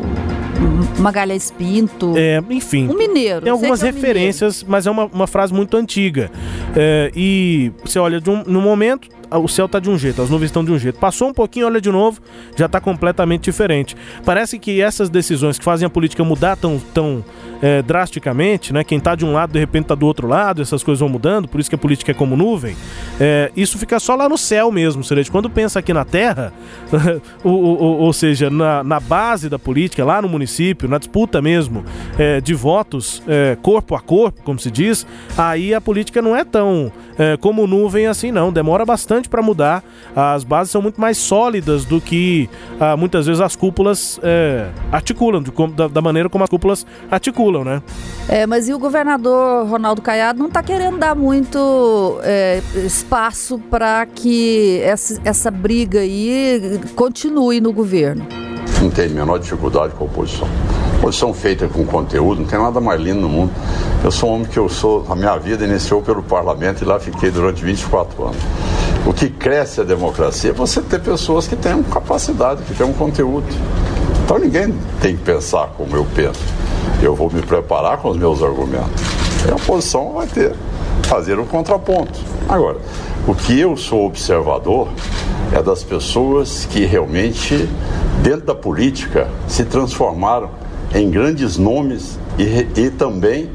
Magalhães 1.00 1.51
Pinto. 1.51 2.13
É, 2.16 2.42
enfim. 2.50 2.88
Um 2.88 2.98
mineiro. 2.98 3.42
Tem 3.42 3.51
algumas 3.51 3.83
é 3.83 3.88
referências, 3.88 4.63
mas 4.63 4.86
é 4.86 4.92
uma, 4.92 5.06
uma 5.06 5.27
frase 5.27 5.54
muito 5.54 5.75
antiga. 5.77 6.31
É, 6.75 7.12
e 7.16 7.72
você 7.84 8.00
olha 8.00 8.19
de 8.19 8.30
um, 8.30 8.44
no 8.45 8.62
momento, 8.62 9.10
o 9.39 9.48
céu 9.48 9.68
tá 9.68 9.80
de 9.80 9.89
um 9.89 9.98
jeito, 9.98 10.22
as 10.22 10.30
nuvens 10.30 10.48
estão 10.48 10.63
de 10.63 10.72
um 10.72 10.77
jeito. 10.77 11.00
Passou 11.00 11.30
um 11.30 11.34
pouquinho, 11.34 11.66
olha 11.66 11.81
de 11.81 11.92
novo, 11.92 12.22
já 12.56 12.68
tá 12.68 12.80
completamente 12.80 13.44
diferente. 13.44 13.95
Parece 14.25 14.60
que 14.60 14.81
essas 14.81 15.10
decisões 15.10 15.57
que 15.57 15.63
fazem 15.63 15.86
a 15.86 15.89
política 15.89 16.24
mudar 16.24 16.56
tão, 16.56 16.80
tão 16.94 17.24
é, 17.62 17.81
drasticamente, 17.81 18.74
né? 18.74 18.84
Quem 18.84 18.98
está 18.98 19.13
de 19.13 19.24
um 19.24 19.34
lado 19.34 19.54
de 19.54 19.60
repente 19.60 19.84
está 19.84 19.96
do 19.96 20.06
outro 20.06 20.28
lado, 20.28 20.62
essas 20.62 20.84
coisas 20.84 21.00
vão 21.00 21.10
mudando, 21.10 21.48
por 21.48 21.60
isso 21.60 21.69
que 21.69 21.75
a 21.75 21.78
política 21.78 22.12
é 22.12 22.13
como 22.13 22.36
nuvem. 22.36 22.75
É, 23.19 23.52
isso 23.56 23.78
fica 23.78 24.00
só 24.00 24.16
lá 24.16 24.28
no 24.28 24.38
céu 24.38 24.72
mesmo, 24.72 25.04
seja, 25.04 25.31
quando 25.31 25.50
pensa 25.50 25.80
aqui 25.80 25.94
na 25.94 26.04
Terra, 26.04 26.52
ou, 27.44 27.62
ou, 27.62 28.00
ou, 28.00 28.13
seja, 28.13 28.50
na, 28.50 28.84
na, 28.84 29.00
base 29.00 29.50
da 29.50 29.60
política, 29.60 30.04
lá 30.04 30.22
no 30.22 30.28
município, 30.28 30.90
na 30.90 30.98
disputa 30.98 31.42
mesmo 31.42 31.86
é, 32.18 32.42
de 32.42 32.54
votos, 32.54 33.22
é, 33.28 33.58
corpo 33.62 33.96
a 33.96 34.00
corpo, 34.00 34.42
como 34.44 34.58
se 34.60 34.72
diz, 34.72 35.06
aí 35.38 35.74
a 35.74 35.81
política 35.81 36.22
não 36.22 36.36
é 36.36 36.44
tão 36.44 36.92
é, 37.18 37.38
como 37.38 37.68
nuvem 37.68 38.08
assim, 38.08 38.31
não. 38.31 38.52
Demora 38.52 38.86
bastante 38.86 39.30
para 39.30 39.42
mudar. 39.42 39.84
As 40.16 40.44
bases 40.44 40.72
são 40.72 40.81
muito 40.81 41.00
mais 41.00 41.18
sólidas 41.18 41.86
do 41.86 42.02
que 42.02 42.50
ah, 42.80 42.98
muitas 42.98 43.28
vezes 43.28 43.42
as 43.42 43.56
cúpulas 43.56 44.19
é, 44.24 44.69
articulam, 44.92 45.42
de, 45.42 45.52
da, 45.75 45.88
da 45.88 46.02
maneira 46.02 46.30
como 46.30 46.44
as 46.44 46.50
cúpulas 46.50 46.86
articulam 47.10 47.50
circulam, 47.51 47.63
né? 47.63 47.81
É, 48.30 48.48
mas 48.48 48.69
e 48.69 48.74
o 48.74 48.80
governador 48.80 49.68
Ronaldo 49.68 50.01
Caiado 50.01 50.39
não 50.39 50.48
está 50.48 50.63
querendo 50.63 50.98
dar 50.98 51.15
muito 51.15 52.19
é, 52.24 52.62
espaço 52.86 53.59
para 53.69 54.06
que 54.06 54.80
essa, 54.83 55.19
essa 55.25 55.51
briga 55.51 56.00
aí 56.00 56.80
continue 56.95 57.59
no 57.59 57.74
governo? 57.74 58.25
Não 58.81 58.89
tem 58.89 59.06
a 59.06 59.09
menor 59.09 59.38
dificuldade 59.38 59.94
com 59.94 60.06
a 60.06 60.07
oposição. 60.07 60.48
Oposição 61.00 61.33
feita 61.33 61.68
com 61.68 61.86
conteúdo, 61.86 62.42
não 62.42 62.48
tem 62.48 62.59
nada 62.59 62.80
mais 62.80 63.01
lindo 63.01 63.19
no 63.19 63.30
mundo. 63.30 63.51
Eu 64.03 64.12
sou 64.12 64.30
um 64.30 64.36
homem 64.36 64.48
que 64.48 64.57
eu 64.57 64.69
sou, 64.69 65.06
a 65.09 65.15
minha 65.15 65.38
vida 65.38 65.65
iniciou 65.65 66.01
pelo 66.01 66.24
parlamento 66.24 66.83
e 66.83 66.86
lá 66.86 67.00
fiquei 67.00 67.31
durante 67.31 67.63
24 67.63 68.24
anos. 68.24 68.38
O 69.06 69.13
que 69.13 69.30
cresce 69.30 69.81
a 69.81 69.83
democracia 69.83 70.51
é 70.51 70.53
você 70.53 70.81
ter 70.81 71.01
pessoas 71.01 71.48
que 71.48 71.56
tenham 71.56 71.83
capacidade, 71.83 72.63
que 72.63 72.74
tenham 72.74 72.94
conteúdo. 72.94 73.48
Então 74.24 74.38
ninguém 74.38 74.74
tem 75.01 75.18
que 75.18 75.24
pensar 75.24 75.74
como 75.75 75.95
eu 75.95 76.06
penso. 76.15 76.61
Eu 77.01 77.16
vou 77.16 77.31
me 77.31 77.42
preparar 77.42 77.98
com 77.98 78.10
os 78.10 78.18
meus 78.18 78.42
argumentos. 78.44 79.01
E 79.48 79.51
a 79.51 79.56
oposição 79.56 80.13
vai 80.13 80.28
ter 80.28 80.56
fazer 81.04 81.38
um 81.39 81.45
contraponto. 81.45 82.20
Agora, 82.48 82.77
o 83.27 83.36
que 83.36 83.60
eu 83.60 83.75
sou 83.75 84.05
observador 84.05 84.88
é 85.51 85.62
das 85.62 85.84
pessoas 85.84 86.65
que 86.65 86.86
realmente, 86.86 87.67
dentro 88.24 88.46
da 88.46 88.55
política, 88.55 89.27
se 89.48 89.65
transformaram 89.65 90.50
em 90.96 91.10
grandes 91.10 91.58
nomes 91.58 92.17
e, 92.39 92.65
e 92.79 92.89
também 92.89 93.50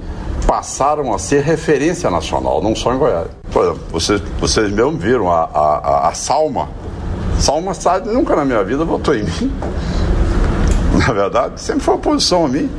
passaram 0.46 1.14
a 1.14 1.18
ser 1.18 1.42
referência 1.42 2.10
nacional, 2.10 2.62
não 2.62 2.76
só 2.76 2.94
em 2.94 2.98
Goiás. 2.98 3.28
Por 3.50 3.64
exemplo, 3.64 3.80
vocês, 3.90 4.22
vocês 4.38 4.70
mesmo 4.70 4.92
viram 4.92 5.30
a, 5.30 5.44
a, 5.44 6.08
a 6.08 6.14
Salma. 6.14 6.68
Salma 7.38 7.72
Sade 7.72 8.10
nunca 8.10 8.36
na 8.36 8.44
minha 8.44 8.62
vida 8.62 8.84
votou 8.84 9.14
em 9.14 9.24
mim. 9.24 9.52
Na 11.06 11.12
verdade, 11.12 11.60
sempre 11.60 11.82
foi 11.82 11.94
oposição 11.94 12.44
a 12.44 12.48
mim. 12.48 12.70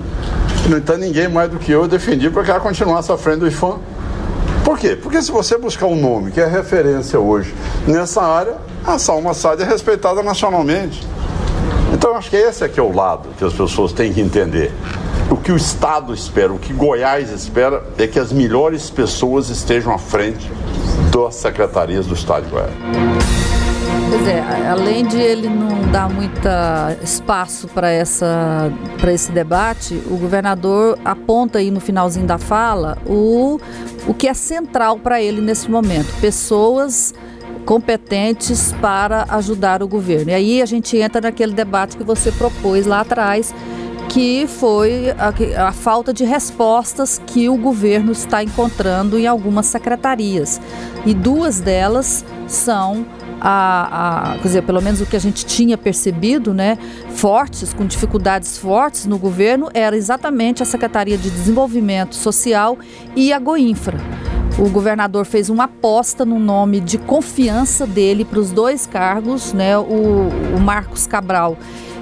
No 0.68 0.78
entanto, 0.78 1.00
ninguém 1.00 1.30
mais 1.30 1.50
do 1.50 1.58
que 1.58 1.72
eu 1.72 1.88
defendi 1.88 2.30
para 2.30 2.44
que 2.44 2.52
ela 2.52 2.60
continuasse 2.60 3.10
à 3.10 3.18
frente 3.18 3.40
do 3.40 3.48
IFAM. 3.48 3.80
Por 4.66 4.78
quê? 4.78 4.98
Porque 5.02 5.22
se 5.22 5.32
você 5.32 5.58
buscar 5.58 5.86
um 5.86 5.96
nome 5.96 6.30
que 6.30 6.42
é 6.42 6.46
referência 6.46 7.18
hoje 7.18 7.56
nessa 7.88 8.22
área, 8.22 8.58
a 8.86 9.00
Salma 9.00 9.34
Sade 9.34 9.64
é 9.64 9.66
respeitada 9.66 10.22
nacionalmente. 10.22 11.08
Então, 11.94 12.18
acho 12.18 12.30
que 12.30 12.36
esse 12.36 12.66
é 12.66 12.68
que 12.68 12.78
é 12.78 12.84
o 12.84 12.94
lado 12.94 13.30
que 13.38 13.46
as 13.46 13.54
pessoas 13.54 13.94
têm 13.94 14.12
que 14.12 14.20
entender. 14.20 14.74
O 15.32 15.38
que 15.38 15.54
o 15.54 15.56
Estado 15.56 16.14
espera, 16.14 16.52
o 16.52 16.60
que 16.60 16.74
Goiás 16.74 17.30
espera, 17.32 17.82
é 17.98 18.06
que 18.06 18.20
as 18.20 18.34
melhores 18.34 18.90
pessoas 18.90 19.50
estejam 19.50 19.94
à 19.94 19.98
frente 19.98 20.52
das 21.14 21.36
secretarias 21.36 22.06
do 22.06 22.14
Estado 22.14 22.44
de 22.44 22.52
Goiás. 22.52 23.47
Pois 24.10 24.28
é, 24.28 24.70
além 24.70 25.06
de 25.06 25.18
ele 25.18 25.50
não 25.50 25.92
dar 25.92 26.10
muito 26.10 26.48
espaço 27.04 27.68
para 27.68 27.94
esse 27.94 29.32
debate, 29.32 30.02
o 30.10 30.18
governador 30.18 30.98
aponta 31.04 31.60
aí 31.60 31.72
no 31.72 31.80
finalzinho 31.80 32.26
da 32.26 32.38
fala 32.38 32.98
o, 33.06 33.60
o 34.08 34.14
que 34.14 34.28
é 34.28 34.34
central 34.34 35.00
para 35.00 35.22
ele 35.22 35.42
nesse 35.42 35.70
momento, 35.70 36.08
pessoas 36.22 37.14
competentes 37.66 38.74
para 38.80 39.26
ajudar 39.30 39.84
o 39.84 39.88
governo. 39.88 40.32
E 40.32 40.34
aí 40.34 40.62
a 40.62 40.66
gente 40.66 40.98
entra 40.98 41.20
naquele 41.20 41.54
debate 41.54 41.98
que 41.98 42.04
você 42.04 42.32
propôs 42.32 42.86
lá 42.86 43.02
atrás, 43.02 43.54
que 44.08 44.48
foi 44.48 45.12
a, 45.12 45.68
a, 45.68 45.72
falta 45.74 46.14
de 46.14 46.24
respostas 46.24 47.22
que 47.28 47.50
o 47.50 47.58
governo 47.58 48.14
está 48.14 48.42
encontrando 48.42 49.20
em 49.20 49.28
algumas 49.28 49.66
secretarias. 49.66 50.62
E 51.06 51.14
duas 51.14 51.60
delas 51.60 52.24
são 52.48 53.06
a, 53.40 54.32
a, 54.32 54.38
quer 54.38 54.44
dizer, 54.44 54.64
pelo 54.64 54.82
menos 54.82 55.02
o 55.02 55.06
que 55.06 55.16
a 55.16 55.20
gente 55.20 55.46
tinha 55.46 55.78
percebido, 55.78 56.54
né, 56.54 56.78
fortes, 57.10 57.74
com 57.74 57.86
dificuldades 57.86 58.58
fortes 58.58 59.06
no 59.06 59.18
governo, 59.18 59.70
era 59.74 59.96
exatamente 59.96 60.64
a 60.64 60.66
Secretaria 60.66 61.18
de 61.18 61.30
Desenvolvimento 61.30 62.16
Social 62.16 62.78
e 63.16 63.32
a 63.32 63.40
Goinfra. 63.40 63.98
O 64.58 64.70
governador 64.70 65.26
fez 65.26 65.50
uma 65.50 65.66
aposta 65.66 66.26
no 66.26 66.40
nome 66.40 66.80
de 66.80 66.98
confiança 66.98 67.86
dele 67.86 68.26
para 68.26 68.40
os 68.40 68.52
dois 68.52 68.88
cargos, 68.88 69.54
né, 69.54 69.78
o, 69.78 70.30
o 70.56 70.60
Marcos 70.60 71.06
Cabral 71.06 71.58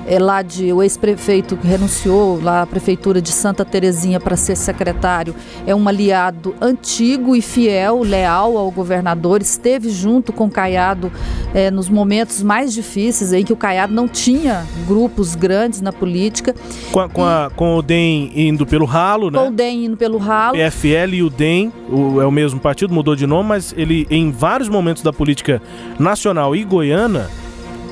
é, 0.08 0.20
lá 0.20 0.42
de 0.42 0.72
o 0.72 0.82
ex-prefeito 0.82 1.58
que 1.58 1.68
renunciou 1.68 2.42
lá 2.42 2.62
à 2.62 2.68
prefeitura 2.68 3.22
de 3.22 3.32
Santa 3.32 3.66
Terezinha 3.66 4.20
para 4.20 4.36
ser 4.36 4.56
secretário, 4.56 5.36
é 5.66 5.74
um 5.74 5.88
aliado 5.88 6.56
antigo 6.62 7.36
e 7.36 7.42
fiel, 7.42 8.02
leal 8.02 8.58
ao 8.58 8.70
governador, 8.72 9.42
esteve 9.42 9.90
junto 9.90 10.32
com 10.32 10.46
o 10.46 10.52
Caiado 10.52 11.12
é, 11.54 11.72
nos 11.72 11.90
momentos 11.90 12.42
mais 12.44 12.74
difíceis 12.74 13.34
em 13.34 13.44
que 13.44 13.54
o 13.54 13.56
Caiado 13.56 13.94
não 13.94 14.08
tinha 14.08 14.66
grupos 14.88 15.36
grandes 15.36 15.82
na 15.82 15.92
política. 15.92 16.56
Com, 16.92 17.00
a, 17.00 17.10
com, 17.10 17.24
a, 17.24 17.52
com 17.56 17.78
o 17.78 17.82
DEM 17.82 18.32
indo 18.36 18.66
pelo 18.66 18.86
ralo, 18.86 19.32
né? 19.32 19.40
Com 19.40 19.48
o 19.50 19.52
DEM 19.52 19.86
indo 19.86 19.98
pelo 19.98 20.18
ralo. 20.18 20.58
PFL 20.58 21.14
e 21.14 21.24
o 21.24 21.30
DEM 21.30 21.72
o, 21.90 22.22
é 22.22 22.26
o 22.26 22.32
mesmo 22.32 22.60
partido, 22.60 22.94
mudou 22.94 23.16
de 23.16 23.26
nome, 23.26 23.50
mas 23.50 23.74
ele 23.78 24.08
em 24.10 24.32
vários 24.32 24.70
momentos 24.70 25.04
da 25.04 25.14
política 25.14 25.62
nacional 26.00 26.56
e 26.56 26.64
goiana 26.64 27.30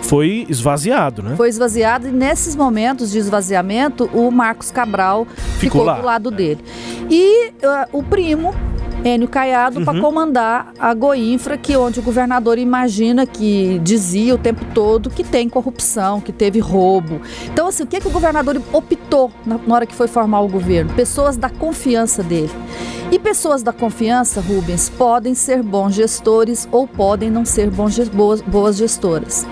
foi 0.03 0.45
esvaziado, 0.49 1.23
né? 1.23 1.35
Foi 1.35 1.49
esvaziado 1.49 2.07
e 2.07 2.11
nesses 2.11 2.55
momentos 2.55 3.11
de 3.11 3.17
esvaziamento, 3.17 4.09
o 4.13 4.29
Marcos 4.29 4.69
Cabral 4.69 5.25
ficou, 5.25 5.57
ficou 5.59 5.83
lá, 5.83 5.95
do 5.95 6.05
lado 6.05 6.33
é. 6.33 6.35
dele. 6.35 6.63
E 7.09 7.47
uh, 7.49 7.97
o 7.97 8.03
primo, 8.03 8.53
Enio 9.03 9.27
Caiado 9.27 9.79
uhum. 9.79 9.85
para 9.85 9.99
comandar 9.99 10.73
a 10.79 10.93
Goinfra, 10.93 11.57
que 11.57 11.75
onde 11.75 11.99
o 11.99 12.03
governador 12.03 12.57
imagina 12.57 13.25
que 13.25 13.79
dizia 13.79 14.35
o 14.35 14.37
tempo 14.37 14.63
todo 14.73 15.09
que 15.09 15.23
tem 15.23 15.49
corrupção, 15.49 16.21
que 16.21 16.31
teve 16.31 16.59
roubo. 16.59 17.21
Então, 17.51 17.67
assim, 17.67 17.83
o 17.83 17.87
que, 17.87 17.99
que 17.99 18.07
o 18.07 18.11
governador 18.11 18.61
optou 18.71 19.31
na, 19.45 19.57
na 19.65 19.75
hora 19.75 19.85
que 19.85 19.95
foi 19.95 20.07
formar 20.07 20.41
o 20.41 20.47
governo? 20.47 20.93
Pessoas 20.93 21.37
da 21.37 21.49
confiança 21.49 22.21
dele. 22.21 22.51
E 23.13 23.19
pessoas 23.19 23.61
da 23.61 23.71
confiança, 23.71 24.41
Rubens, 24.41 24.89
podem 24.89 25.35
ser 25.35 25.61
bons 25.61 25.93
gestores 25.93 26.67
ou 26.71 26.87
podem 26.87 27.29
não 27.29 27.45
ser 27.45 27.69
bons, 27.69 28.09
boas, 28.09 28.41
boas 28.41 28.75
gestoras. 28.75 29.45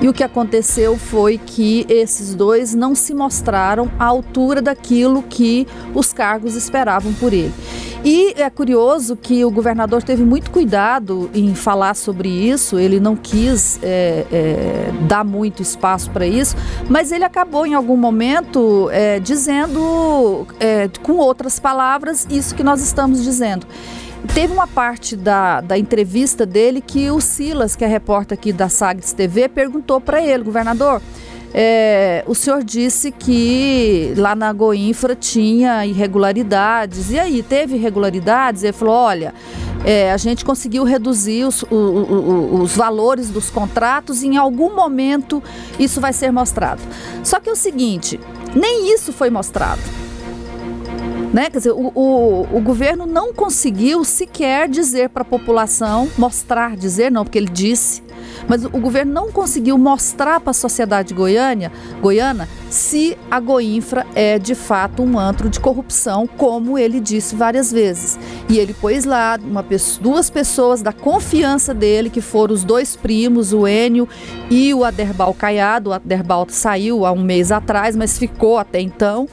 E 0.00 0.08
o 0.08 0.12
que 0.12 0.22
aconteceu 0.22 0.96
foi 0.96 1.36
que 1.36 1.84
esses 1.88 2.32
dois 2.32 2.76
não 2.76 2.94
se 2.94 3.12
mostraram 3.12 3.90
à 3.98 4.04
altura 4.04 4.62
daquilo 4.62 5.20
que 5.24 5.66
os 5.92 6.12
cargos 6.12 6.54
esperavam 6.54 7.12
por 7.14 7.32
ele. 7.32 7.52
E 8.04 8.32
é 8.40 8.48
curioso 8.48 9.16
que 9.16 9.44
o 9.44 9.50
governador 9.50 10.02
teve 10.02 10.22
muito 10.22 10.52
cuidado 10.52 11.28
em 11.34 11.52
falar 11.54 11.94
sobre 11.94 12.28
isso, 12.28 12.78
ele 12.78 13.00
não 13.00 13.16
quis 13.16 13.80
é, 13.82 14.24
é, 14.30 14.90
dar 15.08 15.24
muito 15.24 15.62
espaço 15.62 16.08
para 16.10 16.24
isso, 16.24 16.54
mas 16.88 17.10
ele 17.10 17.24
acabou 17.24 17.66
em 17.66 17.74
algum 17.74 17.96
momento 17.96 18.88
é, 18.92 19.18
dizendo, 19.18 20.46
é, 20.60 20.88
com 21.02 21.14
outras 21.14 21.58
palavras, 21.58 22.24
isso 22.30 22.54
que 22.54 22.62
nós 22.62 22.80
estamos 22.80 23.07
dizendo. 23.12 23.66
Teve 24.34 24.52
uma 24.52 24.66
parte 24.66 25.16
da, 25.16 25.60
da 25.60 25.78
entrevista 25.78 26.44
dele 26.44 26.80
que 26.80 27.10
o 27.10 27.20
Silas, 27.20 27.76
que 27.76 27.84
é 27.84 27.88
repórter 27.88 28.36
aqui 28.36 28.52
da 28.52 28.68
Sagres 28.68 29.12
TV, 29.12 29.48
perguntou 29.48 30.00
para 30.00 30.20
ele, 30.20 30.42
governador, 30.42 31.00
é, 31.54 32.24
o 32.26 32.34
senhor 32.34 32.62
disse 32.62 33.10
que 33.10 34.12
lá 34.16 34.34
na 34.34 34.52
Goinfra 34.52 35.14
tinha 35.14 35.86
irregularidades. 35.86 37.10
E 37.10 37.18
aí, 37.18 37.42
teve 37.42 37.76
irregularidades? 37.76 38.62
Ele 38.62 38.72
falou: 38.72 38.94
olha, 38.94 39.32
é, 39.84 40.12
a 40.12 40.16
gente 40.16 40.44
conseguiu 40.44 40.84
reduzir 40.84 41.44
os, 41.44 41.62
o, 41.62 41.74
o, 41.74 42.60
os 42.60 42.76
valores 42.76 43.30
dos 43.30 43.48
contratos 43.48 44.22
e 44.22 44.26
em 44.26 44.36
algum 44.36 44.74
momento 44.74 45.42
isso 45.78 46.00
vai 46.00 46.12
ser 46.12 46.30
mostrado. 46.30 46.82
Só 47.24 47.40
que 47.40 47.48
é 47.48 47.52
o 47.52 47.56
seguinte: 47.56 48.20
nem 48.54 48.92
isso 48.92 49.12
foi 49.12 49.30
mostrado. 49.30 49.80
Né? 51.32 51.50
Quer 51.50 51.58
dizer, 51.58 51.72
o, 51.72 51.92
o, 51.94 52.56
o 52.56 52.60
governo 52.60 53.06
não 53.06 53.32
conseguiu 53.34 54.04
sequer 54.04 54.68
dizer 54.68 55.10
para 55.10 55.22
a 55.22 55.26
população, 55.26 56.08
mostrar, 56.16 56.76
dizer 56.76 57.10
não, 57.10 57.24
porque 57.24 57.38
ele 57.38 57.50
disse, 57.50 58.02
mas 58.48 58.64
o 58.64 58.70
governo 58.70 59.12
não 59.12 59.30
conseguiu 59.30 59.76
mostrar 59.76 60.40
para 60.40 60.50
a 60.50 60.54
sociedade 60.54 61.12
goiânia, 61.12 61.70
goiana 62.00 62.48
se 62.70 63.16
a 63.30 63.40
Goinfra 63.40 64.06
é 64.14 64.38
de 64.38 64.54
fato 64.54 65.02
um 65.02 65.18
antro 65.18 65.48
de 65.48 65.58
corrupção, 65.58 66.26
como 66.26 66.78
ele 66.78 67.00
disse 67.00 67.34
várias 67.34 67.72
vezes. 67.72 68.18
E 68.48 68.58
ele 68.58 68.74
pôs 68.74 69.04
lá 69.04 69.38
uma, 69.42 69.64
duas 70.00 70.28
pessoas 70.28 70.82
da 70.82 70.92
confiança 70.92 71.72
dele, 71.72 72.10
que 72.10 72.20
foram 72.20 72.54
os 72.54 72.64
dois 72.64 72.94
primos, 72.94 73.52
o 73.52 73.66
Enio 73.66 74.08
e 74.50 74.72
o 74.74 74.84
Aderbal 74.84 75.32
Caiado. 75.32 75.90
O 75.90 75.92
Aderbal 75.92 76.46
saiu 76.50 77.06
há 77.06 77.12
um 77.12 77.22
mês 77.22 77.50
atrás, 77.50 77.96
mas 77.96 78.18
ficou 78.18 78.58
até 78.58 78.80
então. 78.80 79.26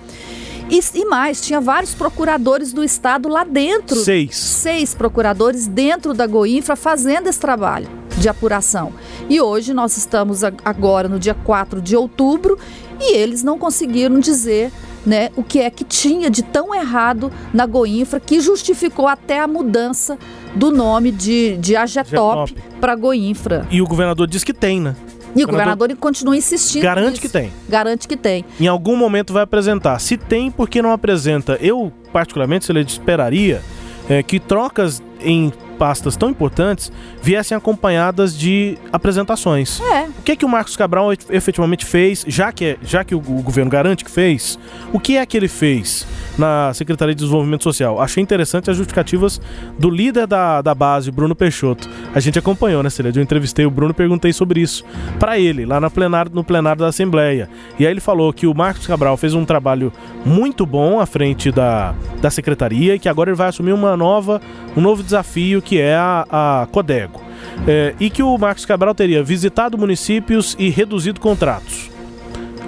E, 0.70 0.80
e, 0.94 1.06
mais, 1.06 1.42
tinha 1.42 1.62
vários 1.62 1.94
procuradores 1.94 2.74
do 2.74 2.84
Estado 2.84 3.30
lá 3.30 3.44
dentro. 3.44 3.98
Seis. 3.98 4.36
Seis 4.36 4.94
procuradores 4.94 5.68
dentro 5.68 6.14
da 6.14 6.26
Goinfra 6.26 6.76
fazendo 6.76 7.28
esse 7.28 7.40
trabalho 7.40 7.88
de 8.18 8.28
apuração. 8.28 8.94
E 9.30 9.40
hoje 9.40 9.74
nós 9.74 9.98
estamos 9.98 10.44
agora 10.44 11.08
no 11.08 11.20
dia 11.20 11.34
4 11.34 11.82
de 11.82 11.96
outubro 11.96 12.58
e 13.00 13.16
eles 13.16 13.44
não 13.44 13.60
conseguiram 13.60 14.20
dizer 14.20 14.72
né, 15.06 15.30
o 15.36 15.44
que 15.44 15.60
é 15.60 15.70
que 15.70 15.84
tinha 15.84 16.30
de 16.30 16.42
tão 16.42 16.74
errado 16.74 17.32
na 17.54 17.66
Goinfra 17.66 18.20
que 18.20 18.40
justificou 18.40 19.08
até 19.08 19.40
a 19.40 19.48
mudança 19.48 20.18
do 20.56 20.72
nome 20.72 21.12
de, 21.12 21.58
de 21.58 21.76
Agetop 21.76 22.56
para 22.80 22.96
Goinfra. 22.96 23.68
E 23.70 23.82
o 23.82 23.86
governador 23.86 24.28
diz 24.28 24.44
que 24.44 24.54
tem, 24.54 24.82
né? 24.82 24.96
E 25.36 25.44
o 25.44 25.48
governador, 25.48 25.88
governador 25.88 25.98
continua 25.98 26.38
insistindo. 26.38 26.84
Garante 26.84 27.10
nisso. 27.10 27.22
que 27.22 27.30
tem. 27.30 27.52
Garante 27.68 28.08
que 28.08 28.16
tem. 28.16 28.46
Em 28.60 28.68
algum 28.68 28.96
momento 28.96 29.34
vai 29.34 29.44
apresentar. 29.44 30.00
Se 30.00 30.18
tem, 30.18 30.50
por 30.50 30.70
que 30.70 30.82
não 30.82 30.92
apresenta? 30.92 31.58
Eu, 31.62 31.92
particularmente, 32.14 32.66
se 32.66 32.72
ele 32.72 32.82
esperaria 32.82 33.62
é, 34.10 34.24
que 34.24 34.40
trocas 34.40 35.02
em 35.20 35.52
pastas 35.78 36.16
tão 36.16 36.30
importantes 36.30 36.92
viessem 37.22 37.58
acompanhadas 37.58 38.38
de 38.38 38.78
apresentações. 38.94 39.82
É. 39.82 40.08
O 40.08 40.22
que 40.24 40.32
é 40.32 40.36
que 40.36 40.46
o 40.46 40.50
Marcos 40.50 40.78
Cabral 40.78 41.12
efetivamente 41.30 41.86
fez, 41.86 42.24
já 42.28 42.52
que, 42.52 42.66
é, 42.66 42.78
já 42.82 43.04
que 43.04 43.14
o, 43.14 43.18
o 43.18 43.42
governo 43.42 43.70
garante 43.70 44.06
que 44.06 44.12
fez, 44.12 44.58
o 44.94 45.00
que 45.00 45.18
é 45.18 45.26
que 45.26 45.36
ele 45.36 45.50
fez 45.50 46.08
na 46.38 46.74
Secretaria 46.74 47.14
de 47.14 47.20
Desenvolvimento 47.20 47.64
Social? 47.64 48.02
Achei 48.02 48.22
interessante 48.22 48.70
as 48.70 48.78
justificativas 48.78 49.42
do 49.78 49.90
líder 49.90 50.28
da, 50.28 50.62
da 50.62 50.74
base, 50.74 51.12
Bruno 51.12 51.36
Peixoto. 51.36 51.90
A 52.14 52.20
gente 52.20 52.38
acompanhou, 52.40 52.84
né, 52.84 52.90
Cília? 52.90 53.12
Eu 53.16 53.22
entrevistei 53.22 53.66
o 53.66 53.72
Bruno 53.72 53.94
perguntei 53.94 54.34
sobre 54.34 54.62
isso 54.62 54.84
para 55.20 55.40
ele, 55.40 55.66
lá 55.66 55.80
na 55.80 55.90
plenário, 55.90 56.32
no 56.34 56.44
plenário 56.44 56.82
da 56.82 56.88
Assembleia. 56.88 57.50
E 57.80 57.86
aí 57.86 57.92
ele 57.92 58.02
falou 58.02 58.32
que 58.34 58.48
o 58.48 58.54
Marcos 58.54 58.88
Cabral 58.88 59.18
fez 59.18 59.34
um 59.34 59.46
trabalho 59.46 59.92
muito 60.26 60.66
bom 60.66 61.00
à 61.00 61.06
frente 61.06 61.52
da, 61.52 61.94
da 62.22 62.30
secretaria 62.30 62.96
e 62.96 63.00
que 63.00 63.10
agora 63.10 63.30
ele 63.30 63.38
vai 63.38 63.50
assumir 63.50 63.74
uma 63.74 63.96
nova, 63.96 64.42
um 64.76 64.82
novo 64.82 65.04
desafio 65.04 65.62
que 65.62 65.80
é 65.80 65.96
a, 65.96 66.26
a 66.32 66.68
Codego. 66.72 67.22
É, 67.68 67.96
e 68.00 68.10
que 68.10 68.24
o 68.24 68.38
Marcos 68.38 68.66
Cabral 68.66 68.94
teria 68.94 69.24
visitado 69.24 69.78
municípios 69.78 70.56
e 70.60 70.70
reduzido 70.70 71.20
contratos. 71.20 71.90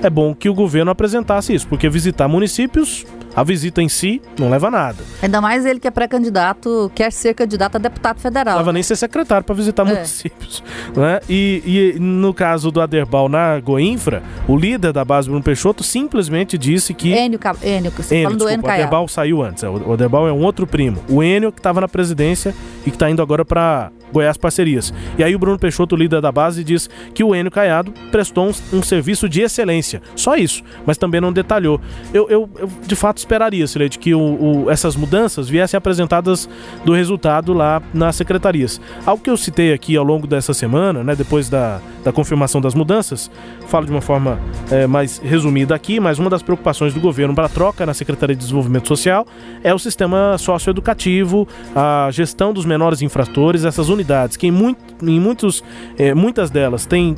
É 0.02 0.10
bom 0.10 0.36
que 0.36 0.48
o 0.48 0.54
governo 0.54 0.92
apresentasse 0.92 1.54
isso, 1.54 1.68
porque 1.68 1.90
visitar 1.90 2.28
municípios 2.28 3.06
a 3.38 3.44
visita 3.44 3.84
em 3.84 3.88
si 3.88 4.20
não 4.40 4.50
leva 4.50 4.70
a 4.70 4.72
nada. 4.72 5.04
Ainda 5.22 5.40
mais 5.40 5.64
ele 5.64 5.80
que 5.80 5.88
é 5.88 5.92
pré-candidato, 5.92 6.92
quer 6.96 7.12
ser 7.12 7.36
candidato 7.36 7.76
a 7.76 7.78
deputado 7.78 8.20
federal. 8.20 8.56
Não 8.56 8.62
leva 8.62 8.74
nem 8.74 8.82
ser 8.82 8.96
secretário 8.96 9.46
para 9.46 9.54
visitar 9.54 9.86
é. 9.88 9.94
municípios. 9.94 10.64
Né? 10.96 11.20
E, 11.30 11.94
e, 11.96 12.00
no 12.00 12.34
caso 12.34 12.72
do 12.72 12.82
Aderbal 12.82 13.30
na 13.30 13.60
Goinfra, 13.60 14.24
o 14.48 14.56
líder 14.56 14.92
da 14.92 15.04
base, 15.06 15.28
Bruno 15.28 15.44
Peixoto, 15.44 15.84
simplesmente 15.84 16.58
disse 16.58 16.94
que. 16.94 17.12
Enio, 17.12 17.40
Enio 17.62 17.92
você 17.92 18.16
Enio, 18.16 18.24
falando 18.24 18.40
desculpa, 18.40 18.46
do 18.46 18.50
Enio 18.50 18.66
O 18.66 18.72
Aderbal 18.72 19.08
saiu 19.08 19.44
antes. 19.44 19.64
É, 19.64 19.70
o 19.70 19.94
Aderbal 19.94 20.28
é 20.28 20.32
um 20.32 20.42
outro 20.44 20.66
primo. 20.66 20.98
O 21.08 21.22
Enio, 21.22 21.52
que 21.52 21.60
estava 21.60 21.82
na 21.82 21.88
presidência 21.88 22.56
e 22.82 22.90
que 22.90 22.96
está 22.96 23.10
indo 23.10 23.22
agora 23.22 23.46
para 23.46 23.92
Goiás 24.12 24.38
Parcerias. 24.38 24.94
E 25.18 25.24
aí 25.24 25.36
o 25.36 25.40
Bruno 25.40 25.58
Peixoto, 25.58 25.96
líder 25.96 26.22
da 26.22 26.32
base, 26.32 26.64
diz 26.64 26.90
que 27.14 27.24
o 27.24 27.36
Enio 27.36 27.52
Caiado 27.52 27.94
prestou 28.12 28.48
um, 28.48 28.78
um 28.78 28.84
serviço 28.84 29.28
de 29.28 29.42
excelência. 29.42 30.02
Só 30.16 30.36
isso, 30.36 30.64
mas 30.86 30.98
também 30.98 31.22
não 31.22 31.32
detalhou. 31.32 31.80
Eu, 32.14 32.30
eu, 32.30 32.50
eu 32.58 32.70
de 32.86 32.96
fato 32.96 33.18
esperaria, 33.18 33.68
Silete, 33.68 34.00
que 34.00 34.14
o, 34.14 34.20
o, 34.66 34.72
essas 34.72 34.96
mudanças 34.96 35.50
viessem 35.50 35.78
apresentadas 35.78 36.50
do 36.86 36.94
resultado 36.94 37.54
lá 37.54 37.82
nas 37.94 38.16
secretarias. 38.16 38.80
Algo 39.06 39.22
que 39.24 39.30
eu 39.30 39.38
citei 39.38 39.74
aqui 39.74 39.96
ao 39.96 40.04
longo 40.04 40.28
dessa 40.28 40.54
semana, 40.54 41.04
né, 41.04 41.16
depois 41.16 41.50
da, 41.50 41.80
da 42.04 42.12
confirmação 42.12 42.62
das 42.62 42.74
mudanças, 42.74 43.30
falo 43.68 43.86
de 43.86 43.92
uma 43.92 44.02
forma 44.02 44.40
é, 44.72 44.88
mais 44.88 45.18
resumida 45.20 45.76
aqui, 45.76 46.00
mas 46.00 46.20
uma 46.20 46.30
das 46.30 46.42
preocupações 46.42 46.94
do 46.94 47.00
governo 47.00 47.36
para 47.36 47.46
a 47.46 47.50
troca 47.50 47.86
na 47.86 47.94
Secretaria 47.94 48.36
de 48.36 48.42
Desenvolvimento 48.42 48.88
Social 48.88 49.26
é 49.64 49.74
o 49.74 49.80
sistema 49.80 50.38
socioeducativo, 50.38 51.48
a 51.76 52.10
gestão 52.12 52.54
dos 52.54 52.66
menores 52.66 53.02
infratores, 53.02 53.66
essas 53.66 53.90
unidades, 53.98 54.38
que 54.38 54.48
em, 54.48 54.52
muito, 54.52 54.80
em 55.04 55.20
muitos, 55.20 55.64
é, 55.98 56.14
muitas 56.14 56.50
delas 56.50 56.86
têm 56.86 57.16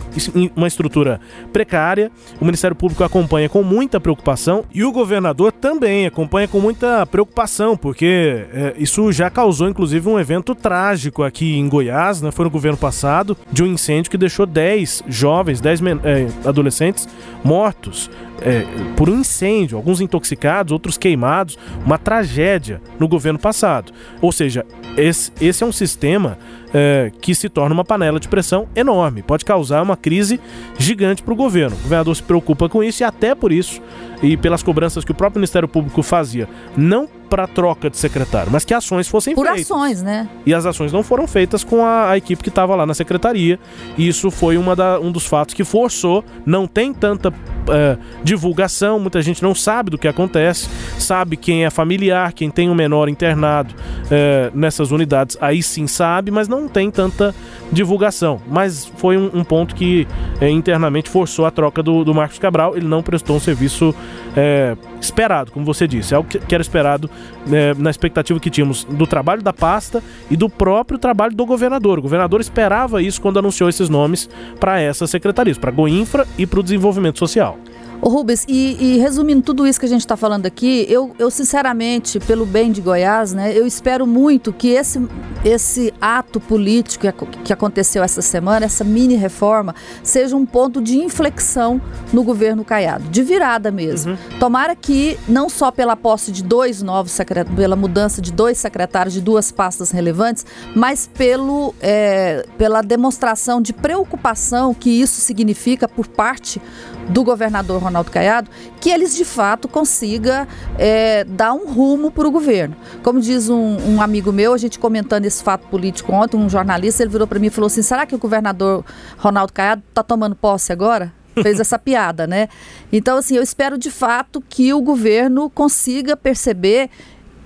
uma 0.55 0.67
estrutura 0.67 1.19
precária. 1.51 2.11
O 2.39 2.45
Ministério 2.45 2.75
Público 2.75 3.03
acompanha 3.03 3.49
com 3.49 3.63
muita 3.63 3.99
preocupação 3.99 4.63
e 4.73 4.83
o 4.83 4.91
governador 4.91 5.51
também 5.51 6.05
acompanha 6.05 6.47
com 6.47 6.59
muita 6.59 7.05
preocupação, 7.05 7.75
porque 7.75 8.45
é, 8.53 8.73
isso 8.77 9.11
já 9.11 9.29
causou 9.29 9.67
inclusive 9.69 10.07
um 10.07 10.19
evento 10.19 10.55
trágico 10.55 11.23
aqui 11.23 11.57
em 11.57 11.67
Goiás, 11.67 12.21
né? 12.21 12.31
foi 12.31 12.45
no 12.45 12.51
governo 12.51 12.77
passado, 12.77 13.37
de 13.51 13.63
um 13.63 13.67
incêndio 13.67 14.09
que 14.09 14.17
deixou 14.17 14.45
10 14.45 15.03
jovens, 15.07 15.61
10 15.61 15.81
é, 16.03 16.27
adolescentes 16.47 17.07
mortos 17.43 18.09
é, 18.41 18.65
por 18.95 19.09
um 19.09 19.19
incêndio, 19.19 19.77
alguns 19.77 20.01
intoxicados, 20.01 20.71
outros 20.71 20.97
queimados, 20.97 21.57
uma 21.85 21.97
tragédia 21.97 22.81
no 22.99 23.07
governo 23.07 23.39
passado. 23.39 23.91
Ou 24.21 24.31
seja, 24.31 24.65
esse, 24.97 25.31
esse 25.39 25.63
é 25.63 25.67
um 25.67 25.71
sistema 25.71 26.37
é, 26.73 27.11
que 27.21 27.33
se 27.33 27.49
torna 27.49 27.73
uma 27.73 27.85
panela 27.85 28.19
de 28.19 28.27
pressão 28.27 28.67
enorme, 28.75 29.21
pode 29.21 29.45
causar 29.45 29.81
uma 29.81 29.97
crise 29.97 30.39
gigante 30.77 31.23
para 31.23 31.33
o 31.33 31.37
governo. 31.37 31.75
O 31.75 31.83
governador 31.83 32.15
se 32.15 32.23
preocupa 32.23 32.69
com 32.69 32.83
isso 32.83 33.03
e 33.03 33.05
até 33.05 33.33
por 33.33 33.51
isso, 33.51 33.81
e 34.21 34.37
pelas 34.37 34.63
cobranças 34.63 35.03
que 35.03 35.11
o 35.11 35.15
próprio 35.15 35.39
Ministério 35.39 35.67
Público 35.67 36.01
fazia, 36.03 36.47
não 36.75 37.07
para 37.29 37.45
troca 37.45 37.89
de 37.89 37.97
secretário, 37.97 38.51
mas 38.51 38.65
que 38.65 38.73
ações 38.73 39.07
fossem 39.07 39.35
Por 39.35 39.45
feitas. 39.45 39.67
Por 39.67 39.75
ações, 39.75 40.01
né? 40.01 40.27
E 40.45 40.53
as 40.53 40.65
ações 40.65 40.91
não 40.91 41.03
foram 41.03 41.27
feitas 41.27 41.63
com 41.63 41.85
a, 41.85 42.09
a 42.09 42.17
equipe 42.17 42.41
que 42.41 42.49
estava 42.49 42.75
lá 42.75 42.85
na 42.85 42.93
secretaria. 42.95 43.59
E 43.97 44.07
isso 44.07 44.31
foi 44.31 44.57
uma 44.57 44.75
da, 44.75 44.99
um 44.99 45.11
dos 45.11 45.27
fatos 45.27 45.53
que 45.53 45.63
forçou. 45.63 46.25
Não 46.43 46.65
tem 46.65 46.91
tanta 46.91 47.31
é, 47.69 47.97
divulgação, 48.23 48.99
muita 48.99 49.21
gente 49.21 49.43
não 49.43 49.53
sabe 49.53 49.91
do 49.91 49.97
que 49.97 50.07
acontece, 50.07 50.67
sabe 50.97 51.37
quem 51.37 51.65
é 51.65 51.69
familiar, 51.69 52.33
quem 52.33 52.49
tem 52.49 52.69
um 52.69 52.75
menor 52.75 53.07
internado 53.07 53.73
é, 54.09 54.51
nessas 54.53 54.91
unidades, 54.91 55.37
aí 55.39 55.61
sim 55.61 55.85
sabe, 55.85 56.31
mas 56.31 56.47
não 56.47 56.67
tem 56.67 56.89
tanta 56.89 57.33
divulgação. 57.71 58.41
Mas 58.47 58.85
foi 58.97 59.17
um, 59.17 59.29
um 59.33 59.43
ponto 59.43 59.75
que 59.75 60.07
é, 60.41 60.49
internamente 60.49 61.09
forçou 61.09 61.45
a 61.45 61.51
troca 61.51 61.83
do, 61.83 62.03
do, 62.03 62.13
Marcos 62.13 62.39
Cabral. 62.39 62.75
Ele 62.75 62.87
não 62.87 63.03
prestou 63.03 63.35
um 63.35 63.39
serviço 63.39 63.93
é, 64.35 64.75
esperado, 65.01 65.51
como 65.51 65.65
você 65.65 65.87
disse, 65.87 66.13
é 66.13 66.17
o 66.17 66.23
que, 66.23 66.53
era 66.53 66.61
esperado 66.61 67.09
é, 67.51 67.73
na 67.75 67.89
expectativa 67.89 68.39
que 68.39 68.49
tínhamos 68.49 68.83
do 68.83 69.07
trabalho 69.07 69.41
da 69.41 69.53
pasta 69.53 70.03
e 70.29 70.35
do 70.35 70.49
próprio 70.49 70.99
trabalho 70.99 71.35
do 71.35 71.45
governador. 71.45 71.99
O 71.99 72.01
governador 72.01 72.41
esperava 72.41 73.01
isso 73.01 73.21
quando 73.21 73.39
anunciou 73.39 73.69
esses 73.69 73.89
nomes 73.89 74.29
para 74.59 74.79
essas 74.79 75.09
secretarias, 75.09 75.57
para 75.57 75.69
a 75.69 75.73
Goinfra 75.73 76.27
e 76.37 76.45
para 76.45 76.59
o 76.59 76.63
desenvolvimento 76.63 77.19
social. 77.19 77.57
Ô 78.01 78.07
Rubens, 78.07 78.45
e, 78.47 78.77
e, 78.79 78.97
resumindo 78.97 79.41
tudo 79.41 79.67
isso 79.67 79.77
que 79.77 79.85
a 79.85 79.89
gente 79.89 80.01
está 80.01 80.15
falando 80.15 80.45
aqui, 80.45 80.85
eu, 80.87 81.13
eu 81.19 81.29
sinceramente, 81.29 82.17
pelo 82.19 82.45
bem 82.45 82.71
de 82.71 82.79
Goiás, 82.79 83.33
né, 83.33 83.51
eu 83.53 83.67
espero 83.67 84.07
muito 84.07 84.53
que 84.53 84.69
esse, 84.69 85.05
esse 85.43 85.93
ato 85.99 86.39
político 86.39 87.07
que 87.43 87.51
aconteceu 87.51 88.01
essa 88.01 88.21
semana, 88.21 88.65
essa 88.65 88.85
mini 88.85 89.15
reforma, 89.15 89.75
seja 90.01 90.33
um 90.35 90.45
ponto 90.45 90.81
de 90.81 90.97
inflexão 90.97 91.81
no 92.13 92.23
governo 92.23 92.63
Caiado, 92.63 93.03
de 93.09 93.21
virada 93.21 93.69
mesmo. 93.69 94.13
Uhum. 94.13 94.39
Tomara 94.39 94.77
que, 94.77 95.19
não 95.27 95.49
só 95.49 95.69
pela 95.69 95.97
posse 95.97 96.31
de 96.31 96.41
dois 96.41 96.81
novos 96.81 97.11
secretários, 97.11 97.59
pela 97.59 97.75
mudança 97.75 98.21
de 98.21 98.31
dois 98.31 98.57
secretários 98.57 99.13
de 99.13 99.19
duas 99.19 99.51
pastas 99.51 99.91
relevantes, 99.91 100.45
mas 100.73 101.05
pelo, 101.05 101.75
é, 101.81 102.45
pela 102.57 102.81
demonstração 102.81 103.61
de 103.61 103.73
preocupação 103.73 104.73
que 104.73 104.89
isso 104.89 105.19
significa 105.19 105.85
por 105.85 106.07
parte 106.07 106.61
do 107.09 107.23
governador 107.23 107.81
Ronaldo 107.81 108.11
Caiado, 108.11 108.49
que 108.79 108.89
eles 108.89 109.15
de 109.15 109.25
fato 109.25 109.67
consiga 109.67 110.47
é, 110.77 111.23
dar 111.23 111.53
um 111.53 111.71
rumo 111.71 112.11
para 112.11 112.27
o 112.27 112.31
governo. 112.31 112.75
Como 113.03 113.19
diz 113.19 113.49
um, 113.49 113.77
um, 113.95 114.01
amigo 114.01 114.31
meu, 114.31 114.53
a 114.53 114.57
gente 114.57 114.79
comentando 114.79 115.25
esse 115.25 115.43
fato 115.43 115.67
político 115.67 116.13
ontem, 116.13 116.37
um 116.37 116.49
jornalista, 116.49 117.03
ele 117.03 117.11
virou 117.11 117.27
para 117.27 117.39
mim 117.39 117.47
e 117.47 117.49
falou 117.49 117.67
assim: 117.67 117.81
será 117.81 118.05
que 118.05 118.15
o 118.15 118.19
governador 118.19 118.85
Ronaldo 119.17 119.51
Caiado 119.51 119.81
está 119.89 120.03
tomando 120.03 120.35
posse 120.35 120.71
agora? 120.71 121.11
Fez 121.41 121.59
essa 121.59 121.77
piada, 121.79 122.27
né? 122.27 122.47
Então, 122.91 123.17
assim, 123.17 123.35
eu 123.35 123.43
espero 123.43 123.77
de 123.77 123.89
fato 123.89 124.43
que 124.47 124.73
o 124.73 124.81
governo 124.81 125.49
consiga 125.49 126.15
perceber 126.15 126.89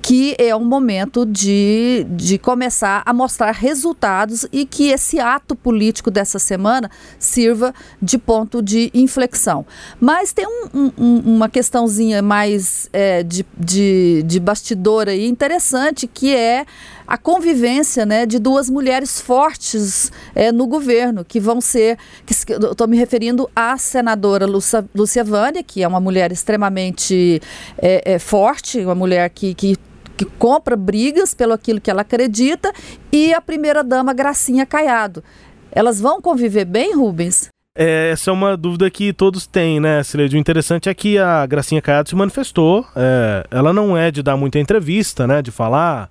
que 0.04 0.36
é 0.38 0.54
um 0.54 0.66
momento 0.66 1.26
de, 1.26 2.06
de 2.10 2.38
começar 2.38 3.02
a 3.06 3.14
mostrar 3.14 3.52
resultados 3.52 4.46
e 4.52 4.66
que 4.66 4.90
esse 4.90 5.18
ato 5.18 5.56
político 5.56 6.12
dessa 6.12 6.38
semana 6.38 6.92
sirva 7.18 7.74
de 8.02 8.18
ponto 8.18 8.62
de 8.62 8.92
inflexão. 8.94 9.66
Mas 10.02 10.34
tem 10.34 10.46
um, 10.46 10.92
um, 10.98 11.20
uma 11.20 11.48
questãozinha 11.48 12.22
mais 12.22 12.90
é, 12.92 13.24
de, 13.24 13.46
de, 13.58 14.24
de 14.26 14.42
bastidor 14.42 15.08
aí 15.08 15.26
interessante, 15.26 16.06
que 16.06 16.36
é 16.36 16.66
a 17.08 17.18
convivência 17.18 18.06
né, 18.06 18.26
de 18.26 18.40
duas 18.40 18.70
mulheres 18.70 19.22
fortes 19.22 20.12
é, 20.36 20.52
no 20.52 20.68
governo, 20.68 21.24
que 21.24 21.40
vão 21.40 21.62
ser. 21.62 21.98
Estou 22.28 22.90
me 22.90 22.98
referindo 22.98 23.50
à 23.56 23.78
senadora 23.78 24.46
Lúcia, 24.46 24.84
Lúcia 24.94 25.24
Vânia, 25.24 25.64
que 25.64 25.82
é 25.82 25.88
uma 25.88 26.02
mulher 26.02 26.30
extremamente 26.30 27.42
é, 27.78 28.14
é, 28.16 28.20
forte, 28.20 28.80
uma 28.80 28.96
mulher 28.96 29.30
que, 29.30 29.54
que 29.54 29.78
que 30.18 30.26
compra 30.26 30.76
brigas 30.76 31.34
pelo 31.34 31.54
aquilo 31.54 31.82
que 31.82 31.90
ela 31.90 32.02
acredita, 32.02 32.72
e 33.12 33.34
a 33.34 33.42
primeira-dama 33.42 34.14
Gracinha 34.14 34.66
Caiado. 34.66 35.24
Elas 35.72 36.00
vão 36.00 36.22
conviver 36.22 36.66
bem, 36.66 36.96
Rubens? 36.96 37.50
É, 37.76 38.12
essa 38.12 38.30
é 38.30 38.34
uma 38.34 38.56
dúvida 38.56 38.90
que 38.92 39.12
todos 39.12 39.48
têm, 39.48 39.80
né, 39.80 40.04
Cileide? 40.04 40.36
O 40.36 40.40
interessante 40.40 40.90
é 40.90 40.94
que 40.94 41.18
a 41.18 41.44
Gracinha 41.48 41.82
Caiado 41.82 42.10
se 42.10 42.16
manifestou. 42.16 42.86
É, 42.96 43.44
ela 43.50 43.74
não 43.74 43.98
é 43.98 44.12
de 44.12 44.22
dar 44.22 44.38
muita 44.38 44.60
entrevista, 44.60 45.26
né, 45.26 45.42
de 45.42 45.50
falar 45.50 46.10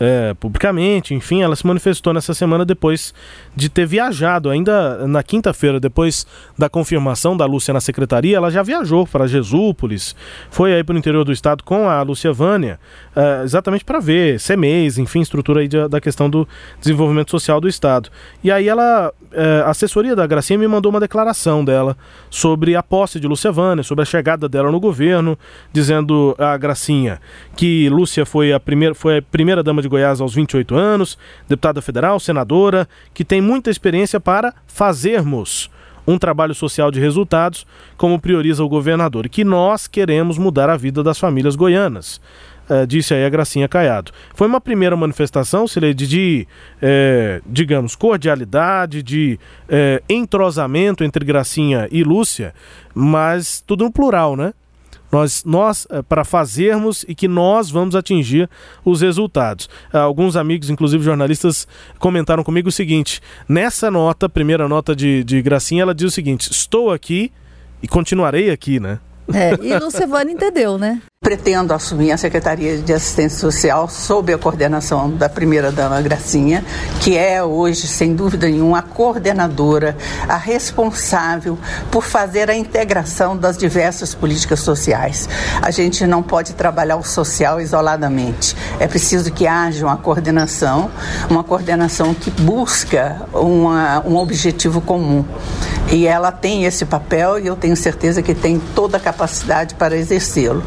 é, 0.00 0.34
publicamente, 0.34 1.14
enfim, 1.14 1.42
ela 1.42 1.56
se 1.56 1.66
manifestou 1.66 2.12
nessa 2.12 2.32
semana 2.34 2.64
depois 2.64 3.12
de 3.54 3.68
ter 3.68 3.86
viajado, 3.86 4.50
ainda 4.50 5.06
na 5.06 5.22
quinta-feira, 5.22 5.80
depois 5.80 6.26
da 6.56 6.68
confirmação 6.68 7.36
da 7.36 7.44
Lúcia 7.44 7.74
na 7.74 7.80
secretaria, 7.80 8.36
ela 8.36 8.50
já 8.50 8.62
viajou 8.62 9.06
para 9.06 9.26
Jesúpolis, 9.26 10.14
foi 10.50 10.74
aí 10.74 10.84
para 10.84 10.94
o 10.94 10.98
interior 10.98 11.24
do 11.24 11.32
estado 11.32 11.64
com 11.64 11.88
a 11.88 12.00
Lúcia 12.02 12.32
Vânia, 12.32 12.78
é, 13.14 13.42
exatamente 13.42 13.84
para 13.84 13.98
ver 13.98 14.40
CMEs, 14.40 14.98
enfim, 14.98 15.20
estrutura 15.20 15.60
aí 15.60 15.68
de, 15.68 15.88
da 15.88 16.00
questão 16.00 16.30
do 16.30 16.46
desenvolvimento 16.80 17.30
social 17.30 17.60
do 17.60 17.68
estado. 17.68 18.08
E 18.42 18.50
aí 18.50 18.68
ela, 18.68 19.12
é, 19.32 19.62
a 19.64 19.70
assessoria 19.70 20.14
da 20.14 20.26
Gracinha 20.26 20.58
me 20.58 20.68
mandou 20.68 20.90
uma 20.90 21.00
declaração 21.00 21.64
dela 21.64 21.96
sobre 22.30 22.76
a 22.76 22.82
posse 22.82 23.18
de 23.18 23.26
Lúcia 23.26 23.50
Vânia, 23.50 23.82
sobre 23.82 24.02
a 24.02 24.04
chegada 24.04 24.48
dela 24.48 24.70
no 24.70 24.78
governo, 24.78 25.38
dizendo 25.72 26.36
a 26.38 26.56
Gracinha 26.56 27.20
que 27.56 27.88
Lúcia 27.88 28.24
foi 28.24 28.52
a 28.52 28.60
primeira, 28.60 28.94
foi 28.94 29.18
a 29.18 29.22
primeira 29.22 29.62
dama 29.62 29.82
de 29.82 29.87
de 29.88 29.90
Goiás 29.90 30.20
aos 30.20 30.34
28 30.34 30.76
anos, 30.76 31.18
deputada 31.48 31.80
federal, 31.80 32.20
senadora, 32.20 32.86
que 33.14 33.24
tem 33.24 33.40
muita 33.40 33.70
experiência 33.70 34.20
para 34.20 34.54
fazermos 34.66 35.70
um 36.06 36.18
trabalho 36.18 36.54
social 36.54 36.90
de 36.90 37.00
resultados, 37.00 37.66
como 37.96 38.18
prioriza 38.18 38.64
o 38.64 38.68
governador, 38.68 39.26
e 39.26 39.28
que 39.28 39.44
nós 39.44 39.86
queremos 39.86 40.38
mudar 40.38 40.70
a 40.70 40.76
vida 40.76 41.02
das 41.02 41.18
famílias 41.18 41.54
goianas. 41.54 42.20
É, 42.70 42.84
disse 42.84 43.14
aí 43.14 43.24
a 43.24 43.28
Gracinha 43.30 43.66
Caiado. 43.66 44.12
Foi 44.34 44.46
uma 44.46 44.60
primeira 44.60 44.94
manifestação, 44.94 45.66
Sileide, 45.66 46.06
de, 46.06 46.46
é, 46.82 47.40
digamos, 47.46 47.96
cordialidade, 47.96 49.02
de 49.02 49.38
é, 49.68 50.02
entrosamento 50.08 51.02
entre 51.02 51.24
Gracinha 51.24 51.88
e 51.90 52.02
Lúcia, 52.02 52.54
mas 52.94 53.62
tudo 53.66 53.84
no 53.84 53.92
plural, 53.92 54.36
né? 54.36 54.52
Nós, 55.10 55.44
nós 55.44 55.86
eh, 55.90 56.02
para 56.02 56.24
fazermos 56.24 57.04
e 57.08 57.14
que 57.14 57.26
nós 57.26 57.70
vamos 57.70 57.94
atingir 57.94 58.48
os 58.84 59.00
resultados. 59.00 59.68
Alguns 59.92 60.36
amigos, 60.36 60.70
inclusive 60.70 61.02
jornalistas, 61.02 61.66
comentaram 61.98 62.44
comigo 62.44 62.68
o 62.68 62.72
seguinte: 62.72 63.20
nessa 63.48 63.90
nota, 63.90 64.28
primeira 64.28 64.68
nota 64.68 64.94
de, 64.94 65.24
de 65.24 65.40
Gracinha, 65.42 65.82
ela 65.82 65.94
diz 65.94 66.06
o 66.06 66.14
seguinte: 66.14 66.50
estou 66.50 66.92
aqui 66.92 67.32
e 67.82 67.88
continuarei 67.88 68.50
aqui, 68.50 68.78
né? 68.78 68.98
É, 69.34 69.54
e 69.60 69.78
Lucevano 69.78 70.30
entendeu, 70.30 70.78
né? 70.78 71.00
Pretendo 71.20 71.74
assumir 71.74 72.12
a 72.12 72.16
Secretaria 72.16 72.78
de 72.78 72.92
Assistência 72.92 73.38
Social 73.38 73.88
sob 73.88 74.32
a 74.32 74.38
coordenação 74.38 75.10
da 75.10 75.28
primeira-dama 75.28 76.00
Gracinha, 76.00 76.64
que 77.00 77.18
é 77.18 77.42
hoje, 77.42 77.86
sem 77.86 78.14
dúvida 78.14 78.48
nenhuma, 78.48 78.78
a 78.78 78.82
coordenadora, 78.82 79.96
a 80.28 80.36
responsável 80.36 81.58
por 81.90 82.04
fazer 82.04 82.48
a 82.48 82.54
integração 82.54 83.36
das 83.36 83.58
diversas 83.58 84.14
políticas 84.14 84.60
sociais. 84.60 85.28
A 85.60 85.70
gente 85.70 86.06
não 86.06 86.22
pode 86.22 86.54
trabalhar 86.54 86.96
o 86.96 87.04
social 87.04 87.60
isoladamente. 87.60 88.56
É 88.78 88.86
preciso 88.86 89.30
que 89.32 89.46
haja 89.46 89.84
uma 89.84 89.96
coordenação, 89.96 90.90
uma 91.28 91.44
coordenação 91.44 92.14
que 92.14 92.30
busca 92.30 93.26
uma, 93.34 94.00
um 94.06 94.16
objetivo 94.16 94.80
comum. 94.80 95.24
E 95.90 96.06
ela 96.06 96.30
tem 96.30 96.64
esse 96.64 96.84
papel 96.84 97.38
e 97.38 97.46
eu 97.46 97.56
tenho 97.56 97.74
certeza 97.74 98.22
que 98.22 98.34
tem 98.34 98.60
toda 98.74 98.98
a 98.98 99.00
capacidade 99.00 99.74
para 99.74 99.96
exercê-lo. 99.96 100.62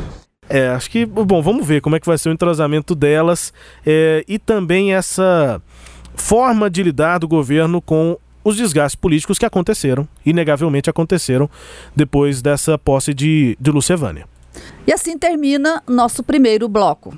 É, 0.50 0.70
acho 0.70 0.90
que, 0.90 1.06
bom, 1.06 1.42
vamos 1.42 1.66
ver 1.66 1.80
como 1.80 1.96
é 1.96 2.00
que 2.00 2.08
vai 2.08 2.18
ser 2.18 2.30
o 2.30 2.32
entrosamento 2.34 2.96
delas 2.96 3.54
é, 3.86 4.26
e 4.28 4.40
também 4.40 4.94
essa 4.94 5.62
forma 6.16 6.70
de 6.70 6.82
lidar 6.84 7.20
do 7.20 7.28
governo 7.28 7.82
com 7.82 8.18
os 8.44 8.58
desgastes 8.58 8.96
políticos 8.96 9.38
que 9.38 9.46
aconteceram, 9.46 10.08
inegavelmente 10.26 10.90
aconteceram, 10.90 11.48
depois 11.96 12.42
dessa 12.42 12.78
posse 12.78 13.14
de, 13.14 13.56
de 13.62 13.72
Lucevânia. 13.72 14.26
E 14.86 14.92
assim 14.92 15.18
termina 15.18 15.84
nosso 15.88 16.24
primeiro 16.24 16.68
bloco. 16.68 17.18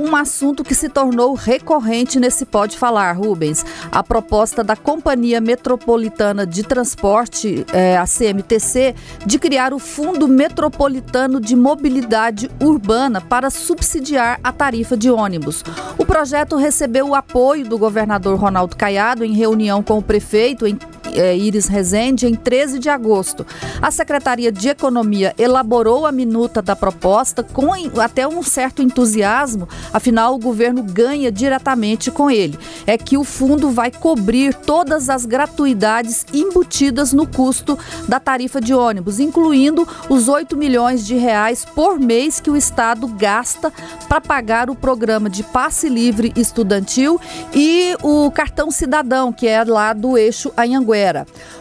Um 0.00 0.16
assunto 0.16 0.64
que 0.64 0.74
se 0.74 0.88
tornou 0.88 1.34
recorrente 1.34 2.18
nesse 2.18 2.44
Pode 2.44 2.76
Falar, 2.76 3.12
Rubens. 3.12 3.64
A 3.90 4.02
proposta 4.02 4.64
da 4.64 4.76
Companhia 4.76 5.40
Metropolitana 5.40 6.46
de 6.46 6.62
Transporte, 6.62 7.64
é, 7.72 7.96
a 7.96 8.04
CMTC, 8.04 8.94
de 9.24 9.38
criar 9.38 9.72
o 9.72 9.78
Fundo 9.78 10.26
Metropolitano 10.26 11.40
de 11.40 11.54
Mobilidade 11.54 12.50
Urbana 12.60 13.20
para 13.20 13.50
subsidiar 13.50 14.40
a 14.42 14.52
tarifa 14.52 14.96
de 14.96 15.10
ônibus. 15.10 15.64
O 15.98 16.04
projeto 16.04 16.56
recebeu 16.56 17.08
o 17.08 17.14
apoio 17.14 17.64
do 17.66 17.78
governador 17.78 18.38
Ronaldo 18.38 18.76
Caiado 18.76 19.24
em 19.24 19.32
reunião 19.34 19.82
com 19.82 19.98
o 19.98 20.02
prefeito 20.02 20.66
em 20.66 20.78
Iris 21.14 21.66
Rezende 21.66 22.26
em 22.26 22.34
13 22.34 22.78
de 22.78 22.88
agosto. 22.88 23.46
A 23.80 23.90
Secretaria 23.90 24.50
de 24.50 24.68
Economia 24.68 25.34
elaborou 25.38 26.06
a 26.06 26.12
minuta 26.12 26.60
da 26.60 26.74
proposta 26.74 27.42
com 27.42 27.72
até 28.00 28.26
um 28.26 28.42
certo 28.42 28.82
entusiasmo, 28.82 29.68
afinal 29.92 30.34
o 30.34 30.38
governo 30.38 30.82
ganha 30.82 31.30
diretamente 31.30 32.10
com 32.10 32.30
ele. 32.30 32.58
É 32.86 32.98
que 32.98 33.16
o 33.16 33.24
fundo 33.24 33.70
vai 33.70 33.90
cobrir 33.90 34.54
todas 34.54 35.08
as 35.08 35.24
gratuidades 35.24 36.26
embutidas 36.32 37.12
no 37.12 37.26
custo 37.26 37.78
da 38.08 38.18
tarifa 38.18 38.60
de 38.60 38.74
ônibus, 38.74 39.20
incluindo 39.20 39.86
os 40.08 40.28
8 40.28 40.56
milhões 40.56 41.06
de 41.06 41.14
reais 41.14 41.64
por 41.64 41.98
mês 41.98 42.40
que 42.40 42.50
o 42.50 42.56
Estado 42.56 43.06
gasta 43.06 43.72
para 44.08 44.20
pagar 44.20 44.70
o 44.70 44.74
programa 44.74 45.28
de 45.28 45.42
passe 45.42 45.88
livre 45.88 46.32
estudantil 46.36 47.20
e 47.54 47.96
o 48.02 48.30
cartão 48.30 48.70
cidadão, 48.70 49.32
que 49.32 49.46
é 49.46 49.62
lá 49.64 49.92
do 49.92 50.16
eixo 50.16 50.52
Anhanguera. 50.56 51.03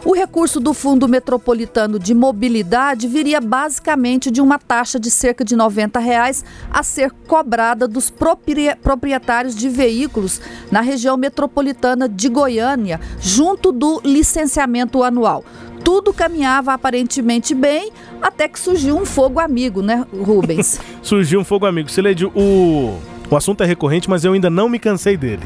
O 0.05 0.13
recurso 0.13 0.59
do 0.59 0.73
Fundo 0.73 1.07
Metropolitano 1.07 1.99
de 1.99 2.13
Mobilidade 2.13 3.07
viria 3.07 3.41
basicamente 3.41 4.31
de 4.31 4.41
uma 4.41 4.57
taxa 4.59 4.99
de 4.99 5.09
cerca 5.09 5.43
de 5.43 5.55
90 5.55 5.99
reais 5.99 6.43
a 6.71 6.83
ser 6.83 7.11
cobrada 7.27 7.87
dos 7.87 8.09
proprietários 8.09 9.55
de 9.55 9.69
veículos 9.69 10.39
na 10.71 10.81
região 10.81 11.17
metropolitana 11.17 12.07
de 12.07 12.29
Goiânia, 12.29 12.99
junto 13.19 13.71
do 13.71 14.01
licenciamento 14.03 15.03
anual 15.03 15.43
tudo 15.83 16.13
caminhava 16.13 16.73
aparentemente 16.73 17.53
bem, 17.53 17.91
até 18.21 18.47
que 18.47 18.57
surgiu 18.57 18.95
um 18.95 19.05
fogo 19.05 19.39
amigo, 19.39 19.81
né, 19.81 20.05
Rubens? 20.17 20.79
surgiu 21.03 21.41
um 21.41 21.43
fogo 21.43 21.65
amigo. 21.65 21.89
Sileide, 21.89 22.25
o 22.25 22.97
o 23.33 23.37
assunto 23.37 23.63
é 23.63 23.65
recorrente, 23.65 24.07
mas 24.07 24.23
eu 24.23 24.33
ainda 24.33 24.47
não 24.47 24.69
me 24.69 24.77
cansei 24.77 25.17
dele. 25.17 25.41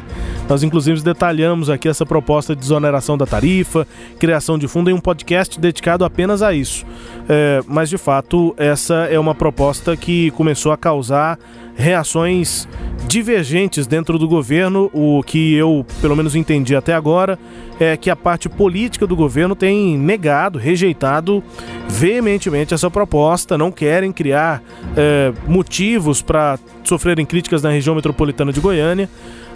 Nós, 0.46 0.62
inclusive, 0.62 1.00
detalhamos 1.00 1.70
aqui 1.70 1.88
essa 1.88 2.04
proposta 2.04 2.54
de 2.54 2.60
desoneração 2.60 3.16
da 3.16 3.24
tarifa, 3.24 3.86
criação 4.18 4.58
de 4.58 4.68
fundo 4.68 4.90
em 4.90 4.92
um 4.92 5.00
podcast 5.00 5.58
dedicado 5.58 6.04
apenas 6.04 6.42
a 6.42 6.52
isso. 6.52 6.84
É, 7.26 7.62
mas, 7.66 7.88
de 7.88 7.96
fato, 7.96 8.54
essa 8.58 9.06
é 9.10 9.18
uma 9.18 9.34
proposta 9.34 9.96
que 9.96 10.30
começou 10.32 10.70
a 10.70 10.76
causar 10.76 11.38
reações 11.78 12.68
divergentes 13.06 13.86
dentro 13.86 14.18
do 14.18 14.28
governo. 14.28 14.90
O 14.92 15.22
que 15.22 15.54
eu, 15.54 15.86
pelo 16.02 16.16
menos, 16.16 16.34
entendi 16.34 16.74
até 16.74 16.92
agora 16.92 17.38
é 17.78 17.96
que 17.96 18.10
a 18.10 18.16
parte 18.16 18.48
política 18.48 19.06
do 19.06 19.14
governo 19.14 19.54
tem 19.54 19.96
negado, 19.96 20.58
rejeitado 20.58 21.42
veementemente 21.88 22.74
essa 22.74 22.90
proposta, 22.90 23.56
não 23.56 23.70
querem 23.70 24.12
criar 24.12 24.60
é, 24.96 25.32
motivos 25.46 26.20
para 26.20 26.58
sofrerem 26.82 27.24
críticas 27.24 27.62
na 27.62 27.70
região 27.70 27.94
metropolitana 27.94 28.52
de 28.52 28.60
Goiânia. 28.60 29.08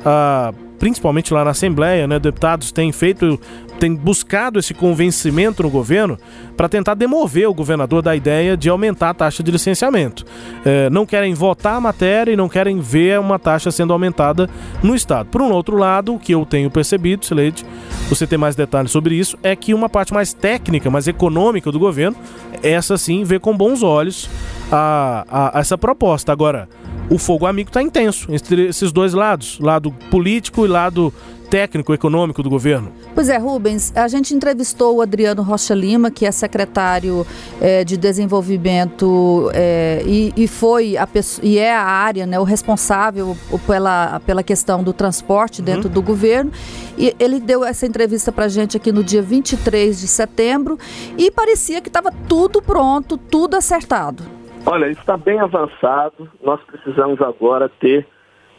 Ah, 0.04 0.54
principalmente 0.82 1.32
lá 1.32 1.44
na 1.44 1.52
Assembleia, 1.52 2.08
né, 2.08 2.18
deputados 2.18 2.72
têm 2.72 2.90
feito, 2.90 3.38
têm 3.78 3.94
buscado 3.94 4.58
esse 4.58 4.74
convencimento 4.74 5.62
no 5.62 5.70
governo 5.70 6.18
para 6.56 6.68
tentar 6.68 6.94
demover 6.94 7.48
o 7.48 7.54
governador 7.54 8.02
da 8.02 8.16
ideia 8.16 8.56
de 8.56 8.68
aumentar 8.68 9.10
a 9.10 9.14
taxa 9.14 9.44
de 9.44 9.52
licenciamento. 9.52 10.24
É, 10.64 10.90
não 10.90 11.06
querem 11.06 11.34
votar 11.34 11.76
a 11.76 11.80
matéria 11.80 12.32
e 12.32 12.36
não 12.36 12.48
querem 12.48 12.80
ver 12.80 13.20
uma 13.20 13.38
taxa 13.38 13.70
sendo 13.70 13.92
aumentada 13.92 14.50
no 14.82 14.92
Estado. 14.96 15.28
Por 15.28 15.40
um 15.40 15.52
outro 15.52 15.76
lado, 15.76 16.16
o 16.16 16.18
que 16.18 16.34
eu 16.34 16.44
tenho 16.44 16.68
percebido, 16.68 17.24
Sileide, 17.24 17.64
você 18.08 18.26
tem 18.26 18.36
mais 18.36 18.56
detalhes 18.56 18.90
sobre 18.90 19.14
isso, 19.14 19.38
é 19.40 19.54
que 19.54 19.72
uma 19.72 19.88
parte 19.88 20.12
mais 20.12 20.32
técnica, 20.32 20.90
mais 20.90 21.06
econômica 21.06 21.70
do 21.70 21.78
governo, 21.78 22.16
essa 22.60 22.98
sim 22.98 23.22
vê 23.22 23.38
com 23.38 23.56
bons 23.56 23.84
olhos 23.84 24.28
a, 24.72 25.24
a, 25.30 25.58
a 25.58 25.60
essa 25.60 25.78
proposta. 25.78 26.32
Agora, 26.32 26.68
o 27.10 27.18
fogo 27.18 27.46
amigo 27.46 27.70
está 27.70 27.82
intenso 27.82 28.32
entre 28.32 28.68
esses 28.68 28.92
dois 28.92 29.12
lados, 29.12 29.58
lado 29.60 29.92
político 30.10 30.64
e 30.64 30.68
lado 30.68 31.12
técnico, 31.52 31.92
econômico 31.92 32.42
do 32.42 32.48
governo. 32.48 32.90
Pois 33.14 33.28
é, 33.28 33.36
Rubens, 33.36 33.92
a 33.94 34.08
gente 34.08 34.32
entrevistou 34.32 34.96
o 34.96 35.02
Adriano 35.02 35.42
Rocha 35.42 35.74
Lima, 35.74 36.10
que 36.10 36.24
é 36.24 36.32
secretário 36.32 37.26
é, 37.60 37.84
de 37.84 37.98
desenvolvimento 37.98 39.50
é, 39.52 40.02
e, 40.06 40.32
e, 40.34 40.48
foi 40.48 40.96
a 40.96 41.06
pessoa, 41.06 41.46
e 41.46 41.58
é 41.58 41.74
a 41.74 41.82
área, 41.82 42.24
né, 42.24 42.40
o 42.40 42.42
responsável 42.42 43.36
pela, 43.66 44.18
pela 44.20 44.42
questão 44.42 44.82
do 44.82 44.94
transporte 44.94 45.58
uhum. 45.60 45.66
dentro 45.66 45.88
uhum. 45.88 45.94
do 45.94 46.00
governo. 46.00 46.50
E 46.96 47.14
ele 47.18 47.38
deu 47.38 47.62
essa 47.62 47.86
entrevista 47.86 48.32
para 48.32 48.46
a 48.46 48.48
gente 48.48 48.78
aqui 48.78 48.90
no 48.90 49.04
dia 49.04 49.20
23 49.20 50.00
de 50.00 50.08
setembro 50.08 50.78
e 51.18 51.30
parecia 51.30 51.82
que 51.82 51.90
estava 51.90 52.10
tudo 52.26 52.62
pronto, 52.62 53.18
tudo 53.18 53.56
acertado. 53.56 54.41
Olha, 54.64 54.86
está 54.86 55.16
bem 55.16 55.40
avançado. 55.40 56.30
Nós 56.42 56.60
precisamos 56.62 57.20
agora 57.20 57.68
ter 57.68 58.06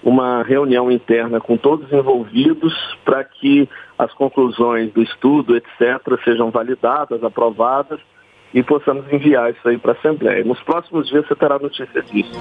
uma 0.03 0.43
reunião 0.43 0.91
interna 0.91 1.39
com 1.39 1.55
todos 1.55 1.87
os 1.87 1.93
envolvidos 1.93 2.73
para 3.05 3.23
que 3.23 3.69
as 3.97 4.13
conclusões 4.13 4.91
do 4.91 5.01
estudo, 5.01 5.55
etc., 5.55 6.21
sejam 6.23 6.51
validadas, 6.51 7.23
aprovadas 7.23 7.99
e 8.53 8.63
possamos 8.63 9.05
enviar 9.11 9.51
isso 9.51 9.67
aí 9.67 9.77
para 9.77 9.93
a 9.93 9.95
Assembleia. 9.95 10.43
Nos 10.43 10.61
próximos 10.63 11.07
dias 11.07 11.27
você 11.27 11.35
terá 11.35 11.57
notícia 11.59 12.01
disso. 12.03 12.31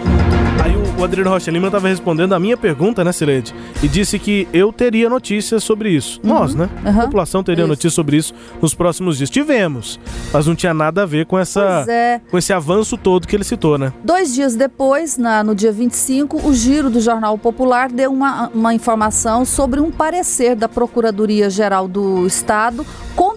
Aí 0.62 0.72
o 0.76 1.02
Adriano 1.02 1.30
Rocha 1.30 1.50
Lima 1.50 1.66
estava 1.66 1.88
respondendo 1.88 2.34
a 2.34 2.38
minha 2.38 2.56
pergunta, 2.56 3.02
né, 3.02 3.10
Silede? 3.10 3.54
E 3.82 3.88
disse 3.88 4.18
que 4.18 4.46
eu 4.52 4.72
teria 4.72 5.08
notícias 5.08 5.64
sobre 5.64 5.88
isso. 5.88 6.20
Uhum. 6.22 6.30
Nós, 6.30 6.54
né? 6.54 6.68
Uhum. 6.84 7.00
A 7.00 7.04
população 7.04 7.42
teria 7.42 7.66
notícias 7.66 7.94
sobre 7.94 8.16
isso 8.16 8.34
nos 8.60 8.74
próximos 8.74 9.16
dias. 9.16 9.30
Tivemos, 9.30 9.98
mas 10.32 10.46
não 10.46 10.54
tinha 10.54 10.74
nada 10.74 11.02
a 11.02 11.06
ver 11.06 11.26
com, 11.26 11.38
essa, 11.38 11.84
é. 11.88 12.20
com 12.30 12.38
esse 12.38 12.52
avanço 12.52 12.96
todo 12.96 13.26
que 13.26 13.34
ele 13.34 13.44
citou, 13.44 13.78
né? 13.78 13.92
Dois 14.04 14.34
dias 14.34 14.54
depois, 14.54 15.16
na, 15.16 15.42
no 15.42 15.54
dia 15.54 15.72
25, 15.72 16.46
o 16.46 16.54
Giro 16.54 16.90
do 16.90 17.00
Jornal 17.00 17.36
Popular 17.38 17.90
deu 17.90 18.12
uma, 18.12 18.48
uma 18.48 18.74
informação 18.74 19.44
sobre 19.44 19.80
um 19.80 19.90
parecer 19.90 20.54
da 20.54 20.68
Procuradoria-Geral 20.68 21.88
do 21.88 22.26
Estado 22.26 22.86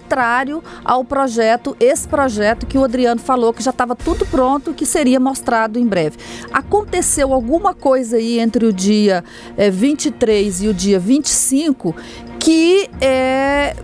contrário 0.06 0.62
ao 0.84 1.04
projeto, 1.04 1.76
esse 1.80 2.06
projeto 2.06 2.64
que 2.64 2.78
o 2.78 2.84
Adriano 2.84 3.20
falou 3.20 3.52
que 3.52 3.62
já 3.62 3.72
estava 3.72 3.96
tudo 3.96 4.24
pronto, 4.26 4.72
que 4.72 4.86
seria 4.86 5.18
mostrado 5.18 5.80
em 5.80 5.86
breve. 5.86 6.16
Aconteceu 6.52 7.34
alguma 7.34 7.74
coisa 7.74 8.16
aí 8.16 8.38
entre 8.38 8.64
o 8.64 8.72
dia 8.72 9.24
é, 9.56 9.68
23 9.68 10.62
e 10.62 10.68
o 10.68 10.74
dia 10.74 11.00
25 11.00 11.94
que 12.38 12.88
é, 13.00 13.74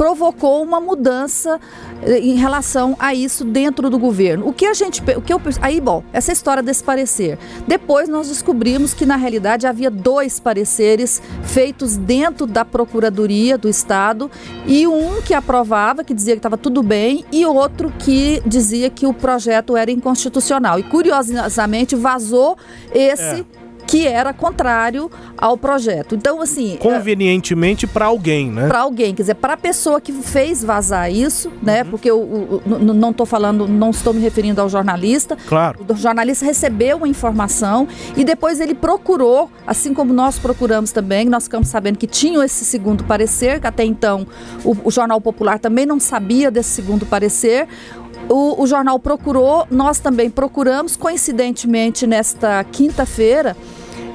provocou 0.00 0.62
uma 0.62 0.80
mudança 0.80 1.60
eh, 2.02 2.20
em 2.20 2.34
relação 2.34 2.96
a 2.98 3.12
isso 3.14 3.44
dentro 3.44 3.90
do 3.90 3.98
governo. 3.98 4.48
O 4.48 4.52
que 4.54 4.64
a 4.64 4.72
gente, 4.72 5.02
o 5.14 5.20
que 5.20 5.30
eu, 5.30 5.38
aí 5.60 5.78
bom, 5.78 6.02
essa 6.10 6.32
história 6.32 6.62
desse 6.62 6.82
parecer. 6.82 7.38
Depois 7.68 8.08
nós 8.08 8.28
descobrimos 8.28 8.94
que 8.94 9.04
na 9.04 9.16
realidade 9.16 9.66
havia 9.66 9.90
dois 9.90 10.40
pareceres 10.40 11.20
feitos 11.42 11.98
dentro 11.98 12.46
da 12.46 12.64
procuradoria 12.64 13.58
do 13.58 13.68
estado 13.68 14.30
e 14.66 14.86
um 14.86 15.20
que 15.20 15.34
aprovava, 15.34 16.02
que 16.02 16.14
dizia 16.14 16.32
que 16.32 16.38
estava 16.38 16.56
tudo 16.56 16.82
bem, 16.82 17.26
e 17.30 17.44
outro 17.44 17.92
que 17.98 18.42
dizia 18.46 18.88
que 18.88 19.04
o 19.06 19.12
projeto 19.12 19.76
era 19.76 19.90
inconstitucional. 19.90 20.78
E 20.78 20.82
curiosamente 20.82 21.94
vazou 21.94 22.56
esse 22.94 23.40
é 23.40 23.59
que 23.90 24.06
era 24.06 24.32
contrário 24.32 25.10
ao 25.36 25.56
projeto. 25.56 26.14
Então, 26.14 26.40
assim. 26.40 26.76
Convenientemente 26.80 27.88
para 27.88 28.06
alguém, 28.06 28.48
né? 28.48 28.68
Para 28.68 28.82
alguém, 28.82 29.12
quer 29.12 29.22
dizer, 29.24 29.34
para 29.34 29.54
a 29.54 29.56
pessoa 29.56 30.00
que 30.00 30.12
fez 30.12 30.62
vazar 30.62 31.12
isso, 31.12 31.50
né? 31.60 31.82
Uhum. 31.82 31.90
Porque 31.90 32.08
eu, 32.08 32.60
eu, 32.64 32.78
não 32.78 33.10
estou 33.10 33.26
falando, 33.26 33.66
não 33.66 33.90
estou 33.90 34.14
me 34.14 34.20
referindo 34.20 34.60
ao 34.60 34.68
jornalista. 34.68 35.36
Claro. 35.48 35.84
O 35.88 35.96
jornalista 35.96 36.46
recebeu 36.46 37.04
a 37.04 37.08
informação 37.08 37.88
e 38.16 38.22
depois 38.22 38.60
ele 38.60 38.74
procurou, 38.74 39.50
assim 39.66 39.92
como 39.92 40.12
nós 40.12 40.38
procuramos 40.38 40.92
também, 40.92 41.28
nós 41.28 41.44
ficamos 41.44 41.66
sabendo 41.66 41.98
que 41.98 42.06
tinha 42.06 42.44
esse 42.44 42.64
segundo 42.64 43.02
parecer, 43.02 43.60
que 43.60 43.66
até 43.66 43.84
então 43.84 44.24
o, 44.64 44.76
o 44.84 44.90
Jornal 44.92 45.20
Popular 45.20 45.58
também 45.58 45.84
não 45.84 45.98
sabia 45.98 46.48
desse 46.48 46.70
segundo 46.70 47.04
parecer. 47.04 47.66
O, 48.28 48.62
o, 48.62 48.66
jornal 48.66 48.96
procurou, 48.98 49.66
nós 49.70 49.98
também 49.98 50.30
procuramos, 50.30 50.96
coincidentemente, 50.96 52.06
nesta 52.06 52.62
quinta-feira, 52.62 53.56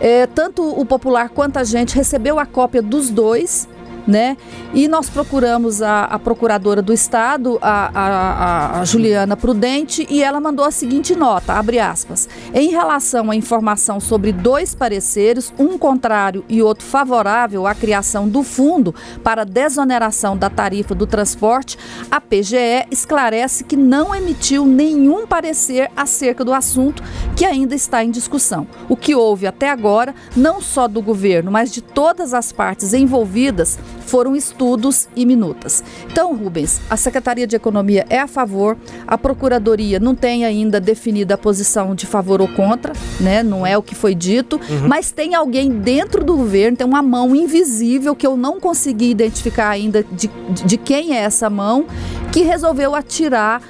é, 0.05 0.27
tanto 0.27 0.61
o 0.61 0.85
Popular 0.85 1.29
quanto 1.29 1.57
a 1.57 1.63
gente 1.63 1.95
recebeu 1.95 2.37
a 2.37 2.45
cópia 2.45 2.79
dos 2.79 3.09
dois 3.09 3.67
né? 4.07 4.37
E 4.73 4.87
nós 4.87 5.09
procuramos 5.09 5.81
a, 5.81 6.03
a 6.05 6.19
procuradora 6.19 6.81
do 6.81 6.93
Estado, 6.93 7.57
a, 7.61 7.91
a, 7.93 8.79
a, 8.79 8.85
Juliana 8.85 9.35
Prudente, 9.35 10.05
e 10.09 10.23
ela 10.23 10.39
mandou 10.39 10.65
a 10.65 10.71
seguinte 10.71 11.15
nota, 11.15 11.53
abre 11.53 11.79
aspas, 11.79 12.27
em 12.53 12.69
relação 12.69 13.31
à 13.31 13.35
informação 13.35 13.99
sobre 13.99 14.31
dois 14.31 14.75
pareceres, 14.75 15.53
um 15.57 15.77
contrário 15.77 16.43
e 16.47 16.61
outro 16.61 16.85
favorável 16.85 17.65
à 17.65 17.73
criação 17.73 18.27
do 18.27 18.43
fundo 18.43 18.93
para 19.23 19.45
desoneração 19.45 20.37
da 20.37 20.49
tarifa 20.49 20.93
do 20.93 21.07
transporte, 21.07 21.77
a 22.09 22.19
PGE 22.19 22.85
esclarece 22.91 23.63
que 23.63 23.75
não 23.75 24.13
emitiu 24.13 24.65
nenhum 24.65 25.25
parecer 25.25 25.89
acerca 25.95 26.43
do 26.43 26.53
assunto 26.53 27.03
que 27.35 27.45
ainda 27.45 27.75
está 27.75 28.03
em 28.03 28.11
discussão. 28.11 28.67
O 28.87 28.95
que 28.95 29.15
houve 29.15 29.47
até 29.47 29.69
agora, 29.69 30.13
não 30.35 30.61
só 30.61 30.87
do 30.87 31.01
governo, 31.01 31.51
mas 31.51 31.71
de 31.71 31.81
todas 31.81 32.33
as 32.33 32.51
partes 32.51 32.93
envolvidas, 32.93 33.77
foram 34.05 34.35
estudos 34.35 35.07
e 35.15 35.25
minutas. 35.25 35.83
Então, 36.11 36.35
Rubens, 36.35 36.81
a 36.89 36.97
Secretaria 36.97 37.47
de 37.47 37.55
Economia 37.55 38.05
é 38.09 38.19
a 38.19 38.27
favor, 38.27 38.77
a 39.07 39.17
Procuradoria 39.17 39.99
não 39.99 40.15
tem 40.15 40.45
ainda 40.45 40.79
definida 40.79 41.35
a 41.35 41.37
posição 41.37 41.95
de 41.95 42.05
favor 42.05 42.41
ou 42.41 42.47
contra, 42.47 42.93
né? 43.19 43.43
Não 43.43 43.65
é 43.65 43.77
o 43.77 43.83
que 43.83 43.95
foi 43.95 44.13
dito, 44.13 44.59
uhum. 44.69 44.87
mas 44.87 45.11
tem 45.11 45.35
alguém 45.35 45.69
dentro 45.69 46.23
do 46.23 46.35
governo, 46.35 46.77
tem 46.77 46.87
uma 46.87 47.01
mão 47.01 47.35
invisível 47.35 48.15
que 48.15 48.25
eu 48.25 48.37
não 48.37 48.59
consegui 48.59 49.09
identificar 49.09 49.69
ainda 49.69 50.03
de, 50.03 50.29
de 50.65 50.77
quem 50.77 51.15
é 51.15 51.21
essa 51.21 51.49
mão, 51.49 51.85
que 52.31 52.41
resolveu 52.41 52.95
atirar 52.95 53.61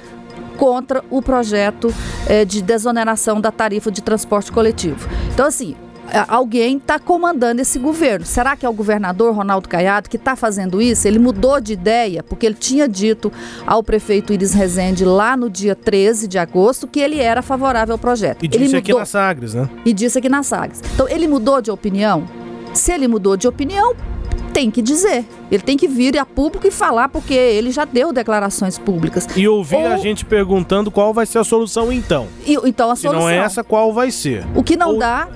contra 0.56 1.04
o 1.10 1.22
projeto 1.22 1.92
eh, 2.26 2.44
de 2.44 2.62
desoneração 2.62 3.40
da 3.40 3.52
tarifa 3.52 3.90
de 3.90 4.02
transporte 4.02 4.50
coletivo. 4.50 5.08
Então, 5.32 5.46
assim, 5.46 5.76
alguém 6.28 6.76
está 6.76 6.98
comandando 6.98 7.60
esse 7.60 7.78
governo. 7.78 8.24
Será 8.24 8.56
que 8.56 8.64
é 8.64 8.68
o 8.68 8.72
governador 8.72 9.34
Ronaldo 9.34 9.68
Caiado 9.68 10.08
que 10.08 10.16
está 10.16 10.36
fazendo 10.36 10.80
isso? 10.80 11.06
Ele 11.06 11.18
mudou 11.18 11.60
de 11.60 11.72
ideia, 11.72 12.22
porque 12.22 12.46
ele 12.46 12.54
tinha 12.54 12.88
dito 12.88 13.32
ao 13.66 13.82
prefeito 13.82 14.32
Iris 14.32 14.52
Rezende 14.52 15.04
lá 15.04 15.36
no 15.36 15.50
dia 15.50 15.74
13 15.74 16.28
de 16.28 16.38
agosto 16.38 16.86
que 16.86 17.00
ele 17.00 17.20
era 17.20 17.42
favorável 17.42 17.94
ao 17.94 17.98
projeto. 17.98 18.44
E 18.44 18.48
disse 18.48 18.64
ele 18.64 18.76
aqui 18.76 18.94
na 18.94 19.04
Sagres, 19.04 19.54
né? 19.54 19.68
E 19.84 19.92
disse 19.92 20.18
aqui 20.18 20.28
na 20.28 20.42
Sagres. 20.42 20.82
Então, 20.94 21.08
ele 21.08 21.26
mudou 21.26 21.60
de 21.60 21.70
opinião? 21.70 22.28
Se 22.72 22.92
ele 22.92 23.08
mudou 23.08 23.36
de 23.36 23.48
opinião, 23.48 23.94
tem 24.52 24.70
que 24.70 24.80
dizer. 24.80 25.24
Ele 25.50 25.62
tem 25.62 25.76
que 25.76 25.86
vir 25.86 26.18
a 26.18 26.24
público 26.24 26.66
e 26.66 26.70
falar, 26.70 27.08
porque 27.08 27.34
ele 27.34 27.70
já 27.70 27.84
deu 27.84 28.12
declarações 28.12 28.78
públicas. 28.78 29.26
E 29.36 29.46
ouvir 29.46 29.76
Ou... 29.76 29.86
a 29.88 29.96
gente 29.98 30.24
perguntando 30.24 30.90
qual 30.90 31.12
vai 31.12 31.26
ser 31.26 31.38
a 31.38 31.44
solução 31.44 31.92
então. 31.92 32.26
E, 32.46 32.54
então 32.64 32.90
a 32.90 32.96
solução. 32.96 33.20
Se 33.20 33.26
não 33.26 33.28
é 33.28 33.36
essa, 33.36 33.62
qual 33.62 33.92
vai 33.92 34.10
ser? 34.10 34.46
O 34.54 34.62
que 34.62 34.76
não 34.76 34.92
Ou... 34.92 34.98
dá 34.98 35.28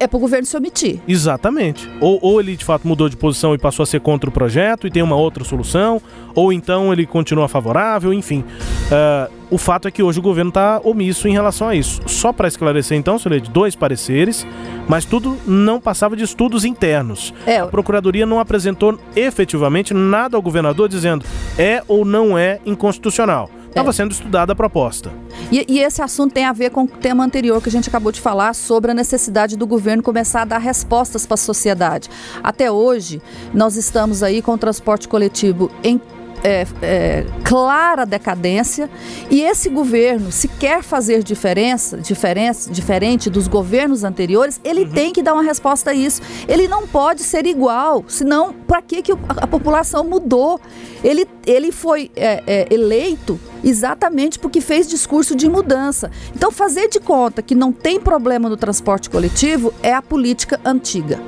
é 0.00 0.06
para 0.06 0.16
o 0.16 0.20
governo 0.20 0.46
se 0.46 0.56
omitir. 0.56 1.00
Exatamente. 1.06 1.90
Ou, 2.00 2.18
ou 2.22 2.40
ele 2.40 2.56
de 2.56 2.64
fato 2.64 2.86
mudou 2.86 3.08
de 3.08 3.16
posição 3.16 3.54
e 3.54 3.58
passou 3.58 3.82
a 3.82 3.86
ser 3.86 4.00
contra 4.00 4.30
o 4.30 4.32
projeto 4.32 4.86
e 4.86 4.90
tem 4.90 5.02
uma 5.02 5.16
outra 5.16 5.44
solução, 5.44 6.00
ou 6.34 6.52
então 6.52 6.92
ele 6.92 7.06
continua 7.06 7.48
favorável, 7.48 8.12
enfim. 8.12 8.40
Uh, 8.40 9.32
o 9.50 9.58
fato 9.58 9.86
é 9.86 9.90
que 9.90 10.02
hoje 10.02 10.18
o 10.18 10.22
governo 10.22 10.48
está 10.48 10.80
omisso 10.82 11.28
em 11.28 11.32
relação 11.32 11.68
a 11.68 11.74
isso. 11.74 12.00
Só 12.06 12.32
para 12.32 12.48
esclarecer 12.48 12.96
então, 12.96 13.16
de 13.16 13.50
dois 13.50 13.76
pareceres, 13.76 14.46
mas 14.88 15.04
tudo 15.04 15.36
não 15.46 15.80
passava 15.80 16.16
de 16.16 16.24
estudos 16.24 16.64
internos. 16.64 17.32
É. 17.46 17.58
A 17.58 17.66
Procuradoria 17.66 18.26
não 18.26 18.40
apresentou 18.40 18.98
efetivamente 19.14 19.94
nada 19.94 20.36
ao 20.36 20.42
governador 20.42 20.88
dizendo 20.88 21.24
é 21.58 21.82
ou 21.86 22.04
não 22.04 22.36
é 22.36 22.58
inconstitucional. 22.66 23.50
Estava 23.74 23.92
sendo 23.92 24.12
estudada 24.12 24.52
a 24.52 24.54
proposta. 24.54 25.10
E, 25.50 25.66
e, 25.68 25.80
esse 25.80 26.00
assunto 26.00 26.32
tem 26.32 26.44
a 26.44 26.52
ver 26.52 26.70
com 26.70 26.84
o 26.84 26.86
tema 26.86 27.24
anterior 27.24 27.60
que 27.60 27.68
a 27.68 27.72
gente 27.72 27.88
acabou 27.88 28.12
de 28.12 28.20
falar 28.20 28.54
sobre 28.54 28.92
a 28.92 28.94
necessidade 28.94 29.56
do 29.56 29.66
governo 29.66 30.00
começar 30.00 30.42
a 30.42 30.44
dar 30.44 30.58
respostas 30.58 31.26
para 31.26 31.34
a 31.34 31.36
sociedade. 31.36 32.08
Até 32.40 32.70
hoje, 32.70 33.20
nós 33.52 33.74
estamos 33.76 34.22
aí 34.22 34.40
com 34.40 34.52
o 34.52 34.58
transporte 34.58 35.08
coletivo 35.08 35.72
em 35.82 36.00
é, 36.44 36.66
é, 36.82 37.26
clara 37.42 38.04
decadência 38.04 38.90
e 39.30 39.40
esse 39.40 39.70
governo, 39.70 40.30
se 40.30 40.46
quer 40.46 40.82
fazer 40.82 41.22
diferença, 41.22 41.96
diferença 41.96 42.70
diferente 42.70 43.30
dos 43.30 43.48
governos 43.48 44.04
anteriores, 44.04 44.60
ele 44.62 44.82
uhum. 44.82 44.90
tem 44.90 45.12
que 45.12 45.22
dar 45.22 45.32
uma 45.32 45.42
resposta 45.42 45.90
a 45.90 45.94
isso. 45.94 46.20
Ele 46.46 46.68
não 46.68 46.86
pode 46.86 47.22
ser 47.22 47.46
igual, 47.46 48.04
senão 48.06 48.52
para 48.52 48.82
que, 48.82 49.00
que 49.00 49.12
a, 49.12 49.46
população 49.46 50.04
mudou? 50.04 50.60
Ele, 51.02 51.26
ele 51.46 51.72
foi 51.72 52.10
é, 52.14 52.42
é, 52.46 52.66
eleito 52.70 53.40
exatamente 53.62 54.38
porque 54.38 54.60
fez 54.60 54.86
discurso 54.86 55.34
de 55.34 55.48
mudança. 55.48 56.10
Então, 56.36 56.50
fazer 56.50 56.88
de 56.88 57.00
conta 57.00 57.40
que 57.40 57.54
não 57.54 57.72
tem 57.72 57.98
problema 57.98 58.48
no 58.48 58.56
transporte 58.56 59.08
coletivo 59.08 59.72
é 59.82 59.94
a 59.94 60.02
política 60.02 60.60
antiga. 60.64 61.18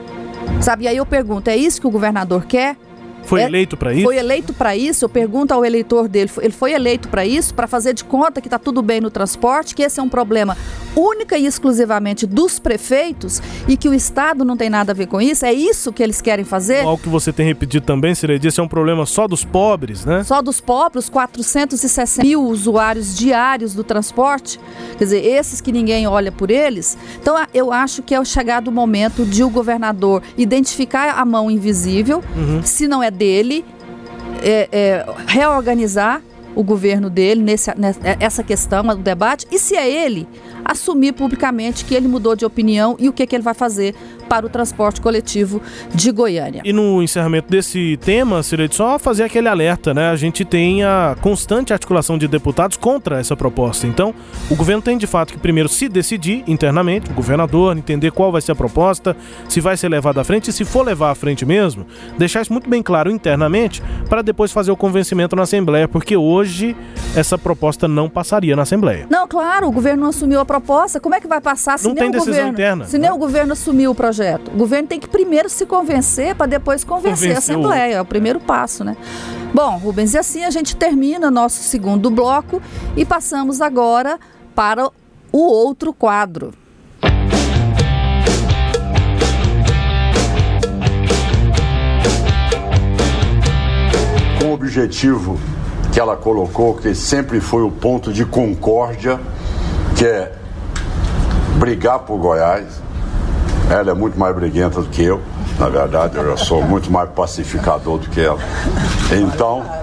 Sabe? 0.60 0.84
E 0.84 0.88
aí 0.88 0.96
eu 0.96 1.06
pergunto: 1.06 1.48
é 1.48 1.56
isso 1.56 1.80
que 1.80 1.86
o 1.86 1.90
governador 1.90 2.44
quer? 2.44 2.76
Foi 3.26 3.42
é, 3.42 3.44
eleito 3.44 3.76
para 3.76 3.92
isso? 3.92 4.04
Foi 4.04 4.16
eleito 4.16 4.52
para 4.52 4.76
isso. 4.76 5.04
Eu 5.04 5.08
pergunto 5.08 5.52
ao 5.52 5.64
eleitor 5.64 6.08
dele, 6.08 6.30
ele 6.40 6.52
foi 6.52 6.72
eleito 6.72 7.08
para 7.08 7.26
isso, 7.26 7.54
para 7.54 7.66
fazer 7.66 7.92
de 7.92 8.04
conta 8.04 8.40
que 8.40 8.46
está 8.46 8.58
tudo 8.58 8.82
bem 8.82 9.00
no 9.00 9.10
transporte, 9.10 9.74
que 9.74 9.82
esse 9.82 10.00
é 10.00 10.02
um 10.02 10.08
problema 10.08 10.56
única 10.94 11.36
e 11.36 11.44
exclusivamente 11.44 12.26
dos 12.26 12.58
prefeitos 12.58 13.42
e 13.68 13.76
que 13.76 13.88
o 13.88 13.94
Estado 13.94 14.44
não 14.44 14.56
tem 14.56 14.70
nada 14.70 14.92
a 14.92 14.94
ver 14.94 15.06
com 15.06 15.20
isso? 15.20 15.44
É 15.44 15.52
isso 15.52 15.92
que 15.92 16.02
eles 16.02 16.20
querem 16.20 16.44
fazer? 16.44 16.80
Algo 16.80 17.02
que 17.02 17.08
você 17.08 17.32
tem 17.32 17.46
repetido 17.46 17.84
também, 17.84 18.14
Siredia, 18.14 18.48
esse 18.48 18.60
é 18.60 18.62
um 18.62 18.68
problema 18.68 19.04
só 19.04 19.28
dos 19.28 19.44
pobres, 19.44 20.04
né? 20.04 20.24
Só 20.24 20.40
dos 20.40 20.60
pobres, 20.60 21.08
460 21.08 22.22
mil 22.22 22.42
usuários 22.44 23.16
diários 23.16 23.74
do 23.74 23.84
transporte, 23.84 24.58
quer 24.96 25.04
dizer, 25.04 25.24
esses 25.24 25.60
que 25.60 25.70
ninguém 25.70 26.06
olha 26.06 26.32
por 26.32 26.50
eles. 26.50 26.96
Então, 27.20 27.36
eu 27.52 27.72
acho 27.72 28.02
que 28.02 28.14
é 28.14 28.20
o 28.20 28.24
chegado 28.24 28.68
o 28.68 28.72
momento 28.72 29.24
de 29.24 29.42
o 29.42 29.50
governador 29.50 30.22
identificar 30.36 31.18
a 31.18 31.24
mão 31.24 31.50
invisível, 31.50 32.22
uhum. 32.36 32.62
se 32.62 32.88
não 32.88 33.02
é 33.02 33.10
dele, 33.16 33.64
é, 34.42 34.68
é, 34.70 35.06
reorganizar 35.26 36.22
o 36.54 36.62
governo 36.62 37.10
dele 37.10 37.42
nesse, 37.42 37.70
nessa 37.76 38.42
questão 38.42 38.82
do 38.82 38.96
debate 38.96 39.46
e 39.50 39.58
se 39.58 39.76
é 39.76 39.88
ele 39.88 40.26
assumir 40.64 41.12
publicamente 41.12 41.84
que 41.84 41.94
ele 41.94 42.08
mudou 42.08 42.34
de 42.34 42.46
opinião 42.46 42.96
e 42.98 43.08
o 43.08 43.12
que, 43.12 43.26
que 43.26 43.36
ele 43.36 43.42
vai 43.42 43.52
fazer 43.52 43.94
para 44.28 44.46
o 44.46 44.48
transporte 44.48 45.00
coletivo 45.00 45.60
de 45.94 46.10
Goiânia. 46.10 46.62
E 46.64 46.72
no 46.72 47.02
encerramento 47.02 47.50
desse 47.50 47.96
tema, 47.98 48.42
seria 48.42 48.68
só 48.70 48.98
fazer 48.98 49.24
aquele 49.24 49.48
alerta, 49.48 49.94
né? 49.94 50.10
A 50.10 50.16
gente 50.16 50.44
tem 50.44 50.84
a 50.84 51.16
constante 51.20 51.72
articulação 51.72 52.18
de 52.18 52.28
deputados 52.28 52.76
contra 52.76 53.20
essa 53.20 53.36
proposta. 53.36 53.86
Então, 53.86 54.14
o 54.50 54.56
governo 54.56 54.82
tem 54.82 54.98
de 54.98 55.06
fato 55.06 55.32
que 55.32 55.38
primeiro 55.38 55.68
se 55.68 55.88
decidir 55.88 56.42
internamente, 56.46 57.10
o 57.10 57.14
governador, 57.14 57.76
entender 57.76 58.10
qual 58.10 58.32
vai 58.32 58.40
ser 58.40 58.52
a 58.52 58.54
proposta, 58.54 59.16
se 59.48 59.60
vai 59.60 59.76
ser 59.76 59.88
levado 59.88 60.18
à 60.18 60.24
frente 60.24 60.50
e 60.50 60.52
se 60.52 60.64
for 60.64 60.84
levar 60.84 61.10
à 61.10 61.14
frente 61.14 61.44
mesmo, 61.44 61.86
deixar 62.18 62.42
isso 62.42 62.52
muito 62.52 62.68
bem 62.68 62.82
claro 62.82 63.10
internamente 63.10 63.82
para 64.08 64.22
depois 64.22 64.52
fazer 64.52 64.70
o 64.70 64.76
convencimento 64.76 65.36
na 65.36 65.42
Assembleia, 65.42 65.86
porque 65.86 66.16
hoje 66.16 66.76
essa 67.14 67.38
proposta 67.38 67.86
não 67.88 68.08
passaria 68.08 68.56
na 68.56 68.62
Assembleia. 68.62 69.06
Não, 69.08 69.26
claro, 69.26 69.68
o 69.68 69.72
governo 69.72 70.02
não 70.02 70.10
assumiu 70.10 70.40
a 70.40 70.44
proposta, 70.44 71.00
como 71.00 71.14
é 71.14 71.20
que 71.20 71.26
vai 71.26 71.40
passar 71.40 71.78
se 71.78 71.84
não 71.86 71.94
nem 71.94 72.02
tem 72.02 72.08
o 72.08 72.12
decisão 72.12 72.34
governo, 72.34 72.52
interna, 72.52 72.84
se 72.86 72.98
nem 72.98 73.10
né? 73.10 73.14
o 73.14 73.18
governo 73.18 73.52
assumiu 73.52 73.90
o 73.90 73.94
projeto? 73.94 74.15
Projeto. 74.16 74.50
O 74.50 74.56
governo 74.56 74.88
tem 74.88 74.98
que 74.98 75.08
primeiro 75.08 75.48
se 75.50 75.66
convencer 75.66 76.34
para 76.34 76.46
depois 76.46 76.82
convencer 76.82 77.34
Convenceu. 77.34 77.34
a 77.34 77.38
Assembleia. 77.38 77.94
É 77.96 78.00
o 78.00 78.04
primeiro 78.04 78.40
passo, 78.40 78.82
né? 78.82 78.96
Bom, 79.52 79.76
Rubens, 79.76 80.14
e 80.14 80.18
assim 80.18 80.44
a 80.44 80.50
gente 80.50 80.74
termina 80.74 81.30
nosso 81.30 81.62
segundo 81.62 82.10
bloco 82.10 82.62
e 82.96 83.04
passamos 83.04 83.60
agora 83.60 84.18
para 84.54 84.88
o 85.32 85.38
outro 85.38 85.92
quadro. 85.92 86.52
Com 94.40 94.46
o 94.46 94.52
objetivo 94.54 95.38
que 95.92 96.00
ela 96.00 96.16
colocou, 96.16 96.74
que 96.74 96.94
sempre 96.94 97.40
foi 97.40 97.62
o 97.62 97.70
ponto 97.70 98.12
de 98.12 98.24
concórdia, 98.24 99.20
que 99.96 100.06
é 100.06 100.32
brigar 101.58 102.00
por 102.00 102.18
Goiás, 102.18 102.85
ela 103.70 103.90
é 103.90 103.94
muito 103.94 104.18
mais 104.18 104.34
briguenta 104.34 104.80
do 104.80 104.88
que 104.88 105.02
eu. 105.02 105.20
Na 105.58 105.68
verdade, 105.68 106.16
eu 106.16 106.36
sou 106.36 106.62
muito 106.62 106.90
mais 106.90 107.08
pacificador 107.10 107.98
do 107.98 108.08
que 108.10 108.20
ela. 108.20 108.38
Então. 109.10 109.64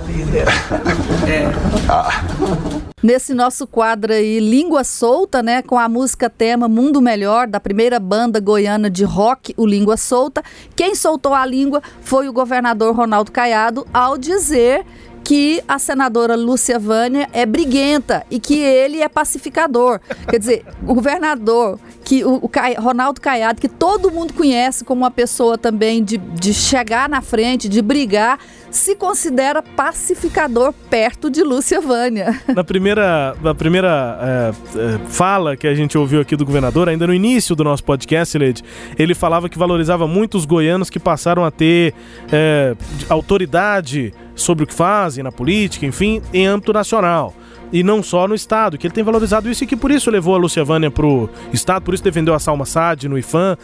Nesse 3.02 3.34
nosso 3.34 3.68
quadro 3.68 4.14
aí, 4.14 4.40
Língua 4.40 4.84
Solta, 4.84 5.44
né? 5.44 5.62
Com 5.62 5.78
a 5.78 5.90
música 5.90 6.30
tema 6.30 6.70
Mundo 6.70 7.02
Melhor, 7.02 7.48
da 7.48 7.60
primeira 7.60 8.00
banda 8.00 8.40
goiana 8.40 8.90
de 8.90 9.04
rock, 9.04 9.54
o 9.58 9.66
Língua 9.66 9.98
Solta. 9.98 10.42
Quem 10.76 10.96
soltou 10.96 11.34
a 11.34 11.46
língua 11.46 11.82
foi 12.02 12.30
o 12.30 12.34
governador 12.34 12.96
Ronaldo 12.96 13.32
Caiado 13.32 13.86
ao 13.94 14.18
dizer 14.18 14.86
que 15.24 15.64
a 15.68 15.80
senadora 15.80 16.36
Lúcia 16.36 16.78
Vânia 16.78 17.30
é 17.32 17.46
briguenta 17.46 18.26
e 18.30 18.40
que 18.40 18.58
ele 18.60 19.02
é 19.02 19.08
pacificador. 19.08 20.00
Quer 20.30 20.38
dizer, 20.38 20.66
o 20.86 20.94
governador, 20.94 21.80
que 22.04 22.24
o, 22.26 22.36
o 22.36 22.52
Ronaldo 22.82 23.22
Caiado, 23.22 23.62
que 23.62 23.70
todo 23.70 24.12
mundo 24.12 24.34
conhece 24.34 24.84
como 24.84 25.04
uma 25.04 25.12
pessoa 25.12 25.58
também 25.58 26.04
de, 26.04 26.18
de 26.18 26.54
chegar 26.54 27.08
na 27.08 27.22
frente, 27.22 27.70
de 27.70 27.82
brigar, 27.82 28.38
se 28.74 28.96
considera 28.96 29.62
pacificador 29.62 30.74
perto 30.90 31.30
de 31.30 31.44
Lúcia 31.44 31.80
Vânia. 31.80 32.42
Na 32.54 32.64
primeira, 32.64 33.36
na 33.42 33.54
primeira 33.54 34.20
é, 34.22 34.50
é, 34.50 35.00
fala 35.10 35.56
que 35.56 35.68
a 35.68 35.76
gente 35.76 35.98
ouviu 35.98 36.20
aqui 36.20 36.36
do 36.36 36.44
governador, 36.44 36.90
ainda 36.90 37.06
no 37.06 37.14
início 37.14 37.56
do 37.56 37.64
nosso 37.64 37.84
podcast, 37.84 38.36
Leide, 38.38 38.64
ele 38.98 39.14
falava 39.14 39.48
que 39.48 39.58
valorizava 39.58 40.08
muito 40.08 40.38
os 40.38 40.46
goianos 40.46 40.90
que 40.90 41.00
passaram 41.00 41.46
a 41.46 41.52
ter 41.52 41.94
é, 42.32 42.76
autoridade 43.08 44.12
sobre 44.36 44.64
o 44.64 44.68
que 44.68 44.74
fazem 44.74 45.24
na 45.24 45.32
política, 45.32 45.86
enfim, 45.86 46.22
em 46.34 46.48
âmbito 46.48 46.74
nacional 46.74 47.34
e 47.74 47.82
não 47.82 48.04
só 48.04 48.28
no 48.28 48.36
Estado, 48.36 48.78
que 48.78 48.86
ele 48.86 48.94
tem 48.94 49.04
valorizado 49.04 49.50
isso 49.50 49.64
e 49.64 49.68
que 49.68 49.76
por 49.76 49.90
isso 49.90 50.12
levou 50.12 50.36
a 50.36 50.38
Lúcia 50.38 50.64
Vânia 50.64 50.92
pro 50.92 51.28
Estado, 51.52 51.82
por 51.82 51.96
isso 51.96 52.04
defendeu 52.04 52.36
a 52.36 52.40
Salma 52.40 52.66
Saad 52.66 53.10
no 53.10 53.18
IFAM. 53.18 53.58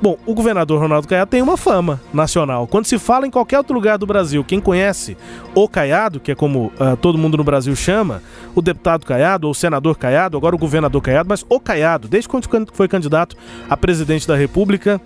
Bom, 0.00 0.16
o 0.24 0.34
governador 0.34 0.78
Ronaldo 0.78 1.08
Caiado 1.08 1.30
tem 1.30 1.42
uma 1.42 1.56
fama 1.56 2.00
nacional. 2.12 2.66
Quando 2.66 2.84
se 2.84 2.98
fala 2.98 3.26
em 3.26 3.30
qualquer 3.30 3.58
outro 3.58 3.74
lugar 3.74 3.98
do 3.98 4.06
Brasil, 4.06 4.44
quem 4.44 4.60
conhece 4.60 5.16
o 5.54 5.66
Caiado, 5.66 6.20
que 6.20 6.30
é 6.30 6.34
como 6.34 6.66
uh, 6.66 6.96
todo 7.00 7.18
mundo 7.18 7.36
no 7.36 7.42
Brasil 7.42 7.74
chama, 7.74 8.22
o 8.54 8.62
deputado 8.62 9.04
Caiado, 9.04 9.46
ou 9.46 9.50
o 9.50 9.54
senador 9.54 9.96
Caiado, 9.96 10.36
agora 10.36 10.54
o 10.54 10.58
governador 10.58 11.02
Caiado, 11.02 11.28
mas 11.28 11.44
o 11.48 11.58
Caiado, 11.58 12.06
desde 12.06 12.28
quando 12.28 12.46
foi 12.72 12.86
candidato 12.86 13.36
a 13.68 13.76
presidente 13.76 14.28
da 14.28 14.36
República, 14.36 15.00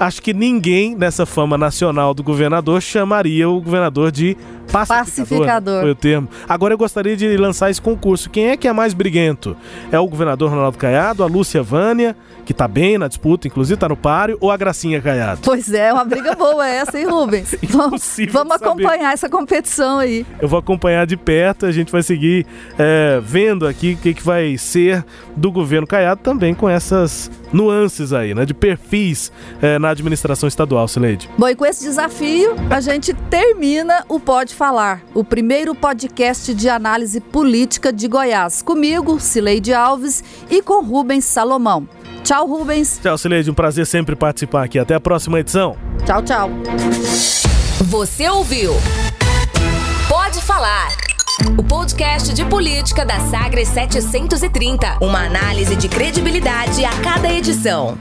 acho 0.00 0.20
que 0.20 0.32
ninguém 0.32 0.96
nessa 0.96 1.26
fama 1.26 1.56
nacional 1.56 2.14
do 2.14 2.22
governador 2.22 2.80
chamaria 2.80 3.48
o 3.48 3.60
governador 3.60 4.10
de 4.10 4.36
pacificador. 4.72 5.04
pacificador. 5.04 5.80
Foi 5.82 5.90
o 5.90 5.94
termo. 5.94 6.28
Agora 6.48 6.74
eu 6.74 6.78
gostaria 6.78 7.16
de 7.16 7.36
lançar 7.36 7.70
esse 7.70 7.80
concurso. 7.80 8.30
Quem 8.30 8.48
é 8.48 8.56
que 8.56 8.66
é 8.66 8.72
mais 8.72 8.94
briguento? 8.94 9.56
É 9.90 9.98
o 9.98 10.06
governador 10.06 10.50
Ronaldo 10.50 10.78
Caiado, 10.78 11.22
a 11.22 11.26
Lúcia 11.26 11.62
Vânia, 11.62 12.16
que 12.44 12.52
tá 12.52 12.66
bem 12.66 12.98
na 12.98 13.08
disputa, 13.08 13.46
inclusive 13.46 13.78
tá 13.78 13.88
no 13.88 13.96
páreo, 13.96 14.36
ou 14.40 14.50
a 14.50 14.56
Gracinha 14.56 15.00
Caiado? 15.00 15.40
Pois 15.42 15.72
é, 15.72 15.92
uma 15.92 16.04
briga 16.04 16.34
boa 16.34 16.66
essa, 16.66 16.98
hein, 16.98 17.06
Rubens? 17.06 17.54
vamos, 17.68 18.16
vamos 18.30 18.52
acompanhar 18.54 19.12
essa 19.12 19.28
competição 19.28 19.98
aí. 19.98 20.26
Eu 20.40 20.48
vou 20.48 20.58
acompanhar 20.58 21.06
de 21.06 21.16
perto, 21.16 21.66
a 21.66 21.72
gente 21.72 21.92
vai 21.92 22.02
seguir 22.02 22.46
é, 22.78 23.20
vendo 23.22 23.66
aqui 23.66 23.92
o 23.92 23.96
que, 23.96 24.14
que 24.14 24.22
vai 24.22 24.56
ser 24.58 25.04
do 25.36 25.50
governo 25.50 25.86
Caiado 25.86 26.20
também 26.22 26.54
com 26.54 26.68
essas 26.68 27.30
nuances 27.52 28.12
aí, 28.12 28.34
né? 28.34 28.44
De 28.44 28.54
perfis 28.54 29.30
é, 29.60 29.78
na 29.78 29.90
administração 29.90 30.48
estadual, 30.48 30.88
Sileide. 30.88 31.28
Bom, 31.38 31.48
e 31.48 31.54
com 31.54 31.66
esse 31.66 31.84
desafio, 31.84 32.54
a 32.70 32.80
gente 32.80 33.12
termina 33.30 34.04
o 34.08 34.18
Pode 34.18 34.54
Falar, 34.62 35.02
o 35.12 35.24
primeiro 35.24 35.74
podcast 35.74 36.54
de 36.54 36.68
análise 36.68 37.20
política 37.20 37.92
de 37.92 38.06
Goiás. 38.06 38.62
Comigo, 38.62 39.18
Sileide 39.18 39.74
Alves, 39.74 40.22
e 40.48 40.62
com 40.62 40.84
Rubens 40.84 41.24
Salomão. 41.24 41.88
Tchau, 42.22 42.46
Rubens. 42.46 43.00
Tchau, 43.02 43.18
Sileide. 43.18 43.50
Um 43.50 43.54
prazer 43.54 43.84
sempre 43.88 44.14
participar 44.14 44.62
aqui. 44.62 44.78
Até 44.78 44.94
a 44.94 45.00
próxima 45.00 45.40
edição. 45.40 45.76
Tchau, 46.06 46.22
tchau. 46.22 46.48
Você 47.86 48.28
ouviu? 48.28 48.74
Pode 50.08 50.40
falar. 50.40 50.90
O 51.58 51.64
podcast 51.64 52.32
de 52.32 52.44
política 52.44 53.04
da 53.04 53.18
Sagres 53.18 53.66
730. 53.66 54.98
Uma 55.00 55.26
análise 55.26 55.74
de 55.74 55.88
credibilidade 55.88 56.84
a 56.84 57.00
cada 57.02 57.32
edição. 57.32 57.98